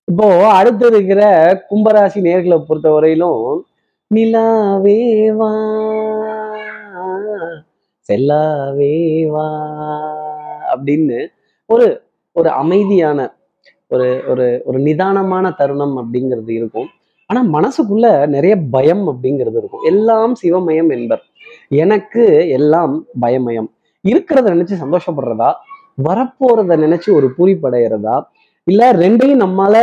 இப்போ 0.09 0.27
அடுத்து 0.49 0.87
இருக்கிற 0.87 1.23
கும்பராசி 1.71 2.21
நேர்களை 2.27 2.57
பொறுத்த 2.59 2.91
வரையிலும் 2.91 3.67
நிலாவேவா 4.15 5.51
செல்லாவேவா 8.09 9.49
அப்படின்னு 10.73 11.19
ஒரு 11.67 12.03
ஒரு 12.37 12.51
அமைதியான 12.51 13.29
ஒரு 13.91 14.23
ஒரு 14.29 14.47
ஒரு 14.65 14.79
நிதானமான 14.79 15.51
தருணம் 15.51 15.95
அப்படிங்கிறது 15.97 16.51
இருக்கும். 16.51 16.89
ஆனா 17.31 17.41
மனசுக்குள்ள 17.57 18.07
நிறைய 18.27 18.55
பயம் 18.71 19.05
அப்படிங்கிறது 19.09 19.59
இருக்கும். 19.61 19.85
எல்லாம் 19.85 20.35
சிவமயம் 20.43 20.91
என்பர். 20.91 21.23
எனக்கு 21.69 22.49
எல்லாம் 22.49 22.95
பயமயம். 23.21 23.69
இருக்கிறத 24.05 24.49
நினைச்சு 24.55 24.77
சந்தோஷப்படுறதா? 24.85 25.51
வரப்போறத 25.99 26.77
நினைச்சு 26.85 27.11
ஒரு 27.13 27.29
பூரிப்படைகிறதா 27.39 28.17
இல்ல 28.67 28.93
ரெண்டையும் 28.93 29.43
நம்மால 29.45 29.75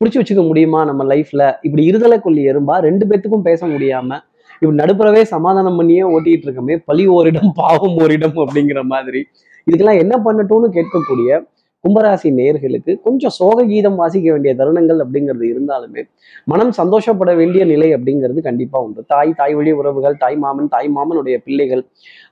புடிச்சு 0.00 0.18
வச்சுக்க 0.20 0.42
முடியுமா 0.46 0.84
நம்ம 0.84 1.04
லைஃப்ல? 1.04 1.42
இப்படி 1.62 1.82
இருதலை 1.90 2.16
கொல்லி 2.20 2.42
எறும்பா 2.50 2.74
ரெண்டு 2.78 3.06
பேத்துக்கும் 3.06 3.46
பேச 3.48 3.66
முடியாம 3.66 4.18
இப்படி 4.60 4.78
நடுப்புறவே 4.82 5.22
சமாதானம் 5.22 5.76
பண்ணியே 5.76 6.02
ஓட்டிட்டு 6.14 6.46
இருக்கமே 6.46 6.74
பழி 6.84 7.06
ஓரிடம் 7.06 7.52
பாவம் 7.54 7.96
ஓரிடம் 7.96 8.36
அப்படிங்கிற 8.36 8.82
மாதிரி. 8.82 9.20
இதுக்கெல்லாம் 9.66 9.98
என்ன 9.98 10.14
பண்ணட்டும்னு 10.24 10.68
கேட்கக்கூடிய 10.76 11.30
கும்பராசி 11.88 12.28
நேர்களுக்கு 12.38 12.92
கொஞ்சம் 13.06 13.34
சோக 13.36 13.58
கீதம் 13.68 13.98
வாசிக்க 14.00 14.26
வேண்டிய 14.34 14.52
தருணங்கள் 14.60 14.98
அப்படிங்கிறது 15.04 15.44
இருந்தாலுமே 15.52 16.02
மனம் 16.52 16.72
சந்தோஷப்பட 16.78 17.30
வேண்டிய 17.38 17.62
நிலை 17.70 17.88
அப்படிங்கிறது 17.96 18.40
கண்டிப்பாக 18.48 18.86
உண்டு. 18.86 19.00
தாய் 19.12 19.32
தாய் 19.38 19.54
வழி 19.58 19.72
உறவுகள் 19.80 20.16
தாய் 20.22 20.36
மாமன் 20.42 20.68
தாய் 20.74 20.90
மாமனுடைய 20.96 21.36
பிள்ளைகள் 21.46 21.82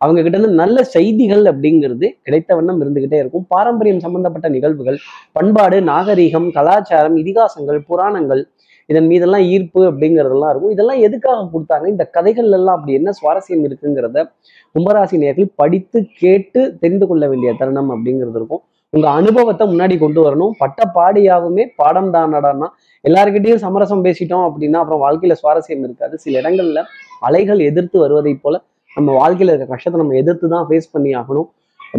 அவங்க 0.04 0.18
கிட்ட 0.24 0.36
இருந்து 0.38 0.58
நல்ல 0.62 0.84
செய்திகள் 0.96 1.44
அப்படிங்கிறது 1.52 2.06
கிடைத்த 2.26 2.50
வண்ணம் 2.58 2.80
இருந்துகிட்டே 2.84 3.18
இருக்கும். 3.22 3.46
பாரம்பரியம் 3.54 4.04
சம்பந்தப்பட்ட 4.06 4.50
நிகழ்வுகள் 4.56 4.98
பண்பாடு 5.38 5.78
நாகரீகம் 5.90 6.48
கலாச்சாரம் 6.58 7.16
இதிகாசங்கள் 7.22 7.80
புராணங்கள் 7.90 8.44
இதன் 8.88 9.08
மீதெல்லாம் 9.10 9.44
ஈர்ப்பு 9.54 9.80
அப்படிங்கிறதெல்லாம் 9.90 10.52
இருக்கும். 10.52 10.74
இதெல்லாம் 10.76 11.00
எதுக்காக 11.06 11.48
கொடுத்தாங்க? 11.54 11.86
இந்த 11.94 12.04
கதைகள் 12.16 12.50
எல்லாம் 12.58 12.76
அப்படி 12.78 12.92
என்ன 13.00 13.12
சுவாரஸ்யம் 13.20 13.64
இருக்குங்கிறத 13.68 14.18
கும்பராசி 14.74 15.16
நேர்கள் 15.24 15.52
படித்து 15.60 15.98
கேட்டு 16.22 16.62
தெரிந்து 16.82 17.06
கொள்ள 17.10 17.24
வேண்டிய 17.32 17.52
தருணம் 17.60 17.92
அப்படிங்கிறது 17.94 18.38
இருக்கும். 18.40 18.62
உங்க 18.96 19.06
அனுபவத்தை 19.18 19.64
முன்னாடி 19.70 19.94
கொண்டு 20.02 20.20
வரணும். 20.26 20.52
பட்ட 20.62 20.80
பாடியாகவுமே 20.96 21.64
பாடம் 21.80 22.10
தானடானா 22.14 22.68
எல்லாருக்கிட்டையும் 23.04 23.62
சமரசம் 23.64 24.04
பேசிட்டோம் 24.06 24.44
அப்படின்னா 24.48 24.78
அப்புறம் 24.82 25.02
வாழ்க்கையில 25.04 25.34
சுவாரஸ்யம் 25.42 25.84
இருக்காது. 25.86 26.14
சில 26.24 26.40
இடங்கள்ல 26.40 26.82
அலைகள் 27.28 27.60
எதிர்த்து 27.68 27.96
வருவதை 28.04 28.32
போல 28.44 28.56
நம்ம 28.96 29.14
வாழ்க்கையில 29.20 29.52
இருக்க 29.52 29.66
கஷ்டத்தை 29.72 29.98
நம்ம 30.02 30.16
எதிர்த்து 30.22 30.46
தான் 30.54 30.66
ஃபேஸ் 30.68 30.92
பண்ணி 30.92 31.10
ஆகணும். 31.20 31.48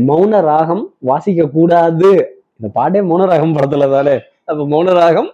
மௌன 0.09 0.39
ராகம் 0.41 0.83
வாசிக்க 1.09 1.43
கூடாது. 1.57 2.09
இந்த 2.57 2.69
பாட்டே 2.77 2.99
மௌன 3.09 3.25
ராகம் 3.31 3.53
படத்துல 3.57 3.89
தானே? 3.95 4.15
அப்ப 4.49 4.61
மௌன 4.73 4.93
ராகம் 5.01 5.29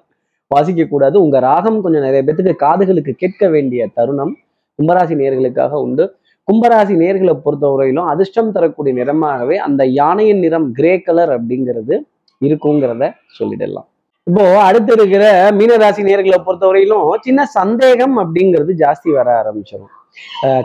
வாசிக்க 0.51 0.83
கூடாது. 0.85 1.15
உங்க 1.25 1.37
ராகம் 1.49 1.77
கொஞ்சம் 1.81 2.05
நிறைய 2.07 2.21
பேத்துக்கு 2.27 2.53
காதுகளுக்கு 2.65 3.13
கேட்க 3.23 3.47
வேண்டிய 3.55 3.87
தருணம் 3.97 4.33
கும்பராசி 4.79 5.15
நேர்களுக்காக 5.21 5.79
உண்டு. 5.85 6.05
கும்பராசி 6.47 6.93
நேர்களை 7.01 7.33
பொறுத்தவரையிலும் 7.45 8.09
அதிர்ஷ்டம் 8.13 8.53
தரக்கூடிய 8.55 8.93
நிறமாகவே 8.99 9.57
அந்த 9.67 9.81
யானையின் 9.99 10.41
நிறம் 10.45 10.67
கிரே 10.77 10.93
கலர் 11.05 11.31
அப்படிங்கிறது 11.37 11.95
இருக்குங்கிறத 12.41 13.03
சொல்லிடலாம். 13.37 13.87
இப்போ 14.27 14.43
அடுத்து 14.67 14.91
இருக்கிற 14.97 15.23
மீனராசி 15.59 16.01
நேர்களை 16.09 16.37
பொறுத்தவரையிலும் 16.47 17.07
சின்ன 17.27 17.45
சந்தேகம் 17.57 18.15
அப்படிங்கிறது 18.23 18.73
ஜாஸ்தி 18.83 19.09
வர 19.17 19.27
ஆரம்பிச்சிடும் 19.41 19.91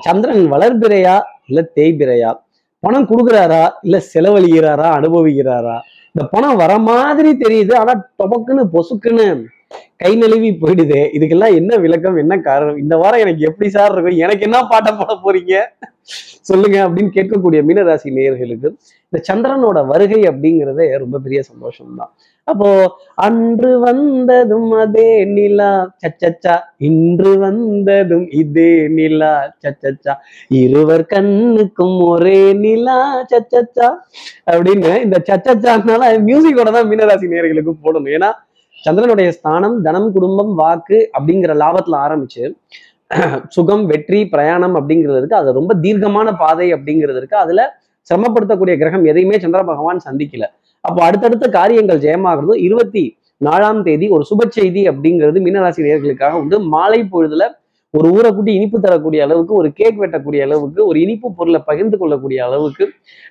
சந்திரன் 0.07 0.45
வளர்பிறையா 0.55 1.15
இல்ல 1.51 1.61
தேய்பிறையா? 1.77 2.31
பணம் 2.83 3.09
கொடுக்குறாரா 3.11 3.63
இல்ல 3.87 3.97
செலவழிகிறாரா 4.13 4.89
அனுபவிக்கிறாரா? 4.99 5.77
இந்த 6.15 6.25
பணம் 6.35 6.59
வர 6.63 6.73
மாதிரி 6.89 7.31
தெரியுது 7.45 7.73
ஆனா 7.81 7.95
டொபக்குன்னு 8.21 8.65
பொசுக்குன்னு 8.75 9.27
கை 9.97 10.17
நழுவி 10.17 10.51
போயிடுது. 10.51 10.99
இதுக்கெல்லாம் 11.17 11.55
என்ன 11.55 11.77
விளக்கம் 11.77 12.17
என்ன 12.17 12.39
காரணம்? 12.39 12.77
இந்த 12.77 12.97
வாரம் 12.97 13.21
எனக்கு 13.21 13.41
எப்படி 13.41 13.71
சார் 13.71 13.93
இருக்கும்? 13.93 14.17
எனக்கு 14.17 14.41
என்ன 14.41 14.59
பாட்டம் 14.63 14.99
போட 14.99 15.15
போறீங்க? 15.25 15.55
சொல்லுங்க 16.41 16.89
அப்படின்னு 16.89 17.11
கேட்கக்கூடிய 17.15 17.61
மீனராசி 17.69 18.09
நேயர்களுக்கு 18.19 18.69
இந்த 19.11 19.19
சந்திரனோட 19.29 19.87
வருகை 19.87 20.21
அப்படிங்கிறதே 20.23 20.99
ரொம்ப 20.99 21.19
பெரிய 21.19 21.43
சந்தோஷம்தான். 21.53 22.13
அப்போ 22.45 22.69
அன்று 23.15 23.79
வந்ததும் 23.79 24.71
அதே 24.71 25.25
நிலா 25.25 25.95
சச்சச்சா. 26.03 26.55
இன்று 26.79 27.39
வந்ததும் 27.39 28.27
இதே 28.31 28.89
நிலா 28.89 29.55
சச்சச்சா. 29.67 30.15
இருவர் 30.49 31.07
கண்ணுக்கும் 31.07 32.01
ஒரே 32.01 32.53
நிலா 32.53 33.27
சச்சச்சா. 33.33 33.89
அப்படின்னு 34.47 35.03
இந்த 35.03 35.23
சச்சச்சானால 35.31 36.13
மியூசிக்கோட 36.29 36.73
தான் 36.73 36.91
மீனராசி 36.91 37.29
நேயர்களுக்கு 37.35 37.75
போடணும். 37.85 38.13
ஏன்னா 38.17 38.31
சந்திரனுடைய 38.85 39.29
ஸ்தானம் 39.37 39.77
தனம் 39.87 40.09
குடும்பம் 40.17 40.53
வாக்கு 40.61 40.99
அப்படிங்கிற 41.17 41.53
லாபத்துல 41.63 41.99
ஆரம்பிச்சு 42.07 42.45
சுகம் 43.57 43.85
வெற்றி 43.91 44.21
பிரயாணம் 44.33 44.75
அப்படிங்கிறதுக்கு 44.79 45.37
அது 45.41 45.59
ரொம்ப 45.59 45.75
தீர்க்கமான 45.85 46.29
பாதை 46.43 46.67
அப்படிங்கிறதுக்கு 46.77 47.37
அதுல 47.45 47.61
சிரமப்படுத்தக்கூடிய 48.11 48.75
கிரகம் 48.81 49.07
எதையுமே 49.11 49.37
சந்திர 49.45 49.61
பகவான் 49.71 50.01
சந்திக்கல. 50.09 50.45
அப்போ 50.85 51.01
அடுத்தடுத்த 51.07 51.47
காரியங்கள் 51.57 52.03
ஜெயமாகிறது. 52.05 52.55
இருபத்தி 52.67 53.05
நாலாம் 53.47 53.81
தேதி 53.87 54.07
ஒரு 54.17 54.25
சுப 54.31 54.47
செய்தி 54.57 54.83
அப்படிங்கிறது 54.91 55.39
மீனராசி 55.47 55.81
நேர்களுக்காக 55.87 56.39
உண்டு. 56.43 56.57
மாலை 56.75 57.01
பொழுதுல 57.13 57.45
ஒரு 57.97 58.09
ஊரை 58.15 58.31
கூட்டி 58.31 58.53
இனிப்பு 58.55 58.79
தரக்கூடிய 58.81 59.21
அளவுக்கு 59.27 59.53
ஒரு 59.55 59.69
கேக் 59.79 60.01
வெட்டக்கூடிய 60.01 60.41
அளவுக்கு 60.47 60.81
ஒரு 60.87 60.99
இனிப்பு 61.05 61.29
பொருளை 61.37 61.61
பகிர்ந்து 61.69 61.97
கொள்ளக்கூடிய 61.99 62.41
அளவுக்கு 62.47 62.85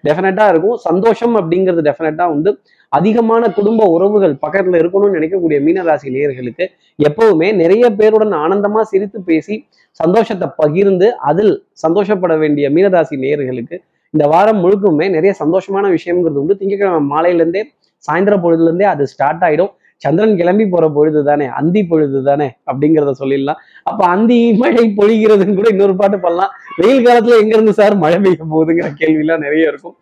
டெஃபினட்டா 0.07 0.45
இருக்கும். 0.51 0.77
சந்தோஷம் 0.87 1.35
அப்படிங்கிறது 1.39 1.81
டெஃபினட்டா 1.87 2.25
உண்டு. 2.35 2.51
அதிகமான 2.91 3.43
குடும்ப 3.57 3.85
உறவுகள் 3.95 4.33
பக்கத்துல 4.45 4.79
இருக்கணும்னு 4.81 5.17
நினைக்கக்கூடிய 5.17 5.57
மீனராசி 5.67 6.07
நேயர்களுக்கு 6.15 6.65
எப்பவுமே 7.07 7.49
நிறைய 7.61 7.85
பேருடன் 7.99 8.35
ஆனந்தமா 8.43 8.81
சிரித்து 8.91 9.21
பேசி 9.29 9.57
சந்தோஷத்தை 9.99 10.47
பகிர்ந்து 10.61 11.07
அதில் 11.31 11.53
சந்தோஷப்பட 11.85 12.35
வேண்டிய 12.43 12.69
மீனராசி 12.69 13.17
நேயர்களுக்கு 13.25 13.77
இந்த 14.13 14.25
வாரம் 14.33 14.61
முழுக்குமே 14.63 15.07
நிறைய 15.15 15.31
சந்தோஷமான 15.43 15.85
விஷயங்கிறது 15.95 16.41
உண்டு. 16.41 16.57
திங்கக்கிழமை 16.59 17.01
மாலையிலேருந்தே 17.13 17.63
சாயந்தர 18.03 18.35
பொழுதுல 18.43 18.69
இருந்தே 18.69 18.85
அது 18.93 19.03
ஸ்டார்ட் 19.07 19.43
ஆயிடும். 19.47 19.71
சந்திரன் 20.01 20.35
கிளம்பி 20.39 20.65
போற 20.73 20.85
பொழுது 20.95 21.21
தானே 21.27 21.45
அந்தி 21.59 21.81
பொழுது 21.91 22.19
தானே 22.29 22.47
அப்படிங்கிறத 22.69 23.13
சொல்லிடலாம். 23.21 23.59
அப்ப 23.89 24.01
அந்தி 24.15 24.39
மழை 24.61 24.83
பொழிகிறதுன்னு 24.99 25.57
கூட 25.59 25.69
இன்னொரு 25.73 25.95
பாட்டு 26.01 26.17
பண்ணலாம் 26.25 26.51
வெயில் 26.81 27.05
காலத்துல 27.07 27.39
எங்க 27.43 27.53
இருந்து 27.57 27.75
சார் 27.79 27.95
மழை 28.03 28.19
பெய்ய 28.25 28.45
போகுதுங்கிற 28.53 28.89
கேள்விலாம் 29.01 29.45
நிறைய 29.47 29.71
இருக்கும். 29.71 29.95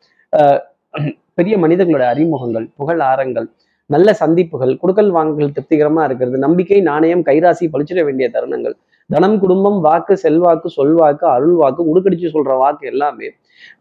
பெரிய 1.38 1.56
மனிதர்களோட 1.64 2.04
அறிமுகங்கள் 2.14 2.66
புகழ் 2.80 3.02
ஆரங்கள் 3.12 3.48
நல்ல 3.90 4.10
சந்திப்புகள் 4.22 4.74
குடுக்கல் 4.82 5.12
வாங்கல் 5.16 5.54
திருப்திகரமா 5.56 6.04
இருக்கிறது 6.08 6.38
நம்பிக்கை 6.46 6.78
நாணயம் 6.90 7.24
கைராசி 7.28 7.66
பழிச்சிட 7.74 8.00
வேண்டிய 8.08 8.28
தருணங்கள் 8.36 8.76
தனம் 9.10 9.36
குடும்பம் 9.42 9.80
வாக்கு 9.86 10.14
செல்வாக்கு 10.24 10.70
சொல்வாக்கு 10.78 11.26
அருள் 11.34 11.58
வாக்கு 11.62 11.82
உடுக்கடிச்சு 11.92 12.30
சொல்ற 12.36 12.54
வாக்கு 12.62 12.86
எல்லாமே 12.92 13.28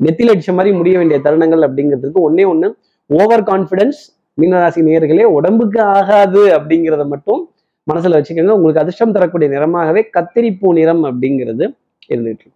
நெத்தில 0.04 0.32
அடிச்ச 0.32 0.52
மாதிரி 0.58 0.72
முடிய 0.80 0.94
வேண்டிய 1.00 1.18
தருணங்கள் 1.26 1.64
அப்படிங்கிறதுக்கு 1.66 2.20
ஒன்னே 2.28 2.44
ஒண்ணு 2.52 2.68
ஓவர் 3.10 3.44
கான்ஃபிடன்ஸ் 3.50 4.00
மீனராசி 4.38 4.80
நேயர்களே 4.86 5.26
உடம்புக்கு 5.38 5.80
ஆகாது 5.96 6.42
அப்படிங்கிறத 6.56 7.04
மட்டும் 7.12 7.42
மனசுல 7.86 8.18
வச்சுக்கோங்க. 8.18 8.54
உங்களுக்கு 8.58 8.82
அதிர்ஷ்டம் 8.82 9.14
தரக்கூடிய 9.16 9.48
நிறமாகவே 9.54 10.02
கத்திரிப்பூ 10.16 10.68
நிறம் 10.78 11.02
அப்படிங்கிறது 11.10 11.64
இருந்துட்டு 12.10 12.46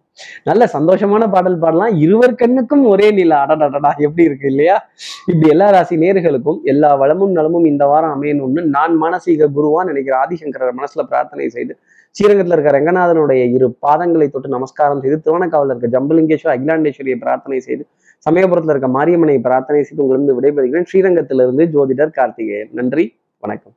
நல்ல 0.49 0.63
சந்தோஷமான 0.73 1.23
பாடல் 1.33 1.59
பாடலாம். 1.61 1.93
இருவர் 2.05 2.39
கண்ணுக்கும் 2.41 2.83
ஒரே 2.85 3.07
நிலா. 3.17 3.37
அடடடடா 3.45 3.91
எப்படி 4.05 4.23
இருக்கு 4.29 4.47
இல்லையா? 4.51 4.75
இப்படி 5.27 5.47
எல்லா 5.53 5.67
ராசி 5.75 5.95
நேர்களுக்கும் 6.01 6.59
எல்லா 6.71 6.89
வளமும் 7.01 7.33
நலமும் 7.37 7.67
இந்த 7.71 7.83
வாரம் 7.91 8.13
அமையணும்னு 8.15 8.63
நான் 8.75 8.95
மானசீக 9.03 9.49
குருவா 9.57 9.83
நினைக்கிற 9.89 10.15
ஆதிசங்கரர் 10.23 10.77
மனசுல 10.79 11.05
பிரார்த்தனை 11.11 11.47
செய்து 11.57 11.75
ஸ்ரீரங்கத்துல 12.15 12.55
இருக்க 12.57 12.71
ரங்கநாதனுடைய 12.71 13.41
இரு 13.55 13.67
பாதங்களை 13.85 14.27
தொட்டு 14.29 14.49
நமஸ்காரம் 14.57 15.01
செய்து 15.01 15.17
திருவண்ணக்காவில் 15.25 15.71
இருக்க 15.73 15.89
ஜம்பலிங்கேஸ்வர் 15.95 16.53
அகிலாண்டேஸ்வரியை 16.55 17.17
பிரார்த்தனை 17.23 17.59
செய்து 17.67 17.83
சமயபுரத்துல 18.29 18.69
இருக்க 18.69 18.87
மாரியம்மனை 18.87 19.41
பிரார்த்தனை 19.41 19.83
செய்து 19.83 20.03
உங்களிருந்து 20.03 20.41
விடைபெறுகிறேன். 20.41 20.85
ஸ்ரீரங்கத்திலிருந்து 20.93 21.65
ஜோதிடர் 21.75 22.11
கார்த்திகேயன். 22.11 22.69
நன்றி 22.71 23.15
வணக்கம். 23.39 23.73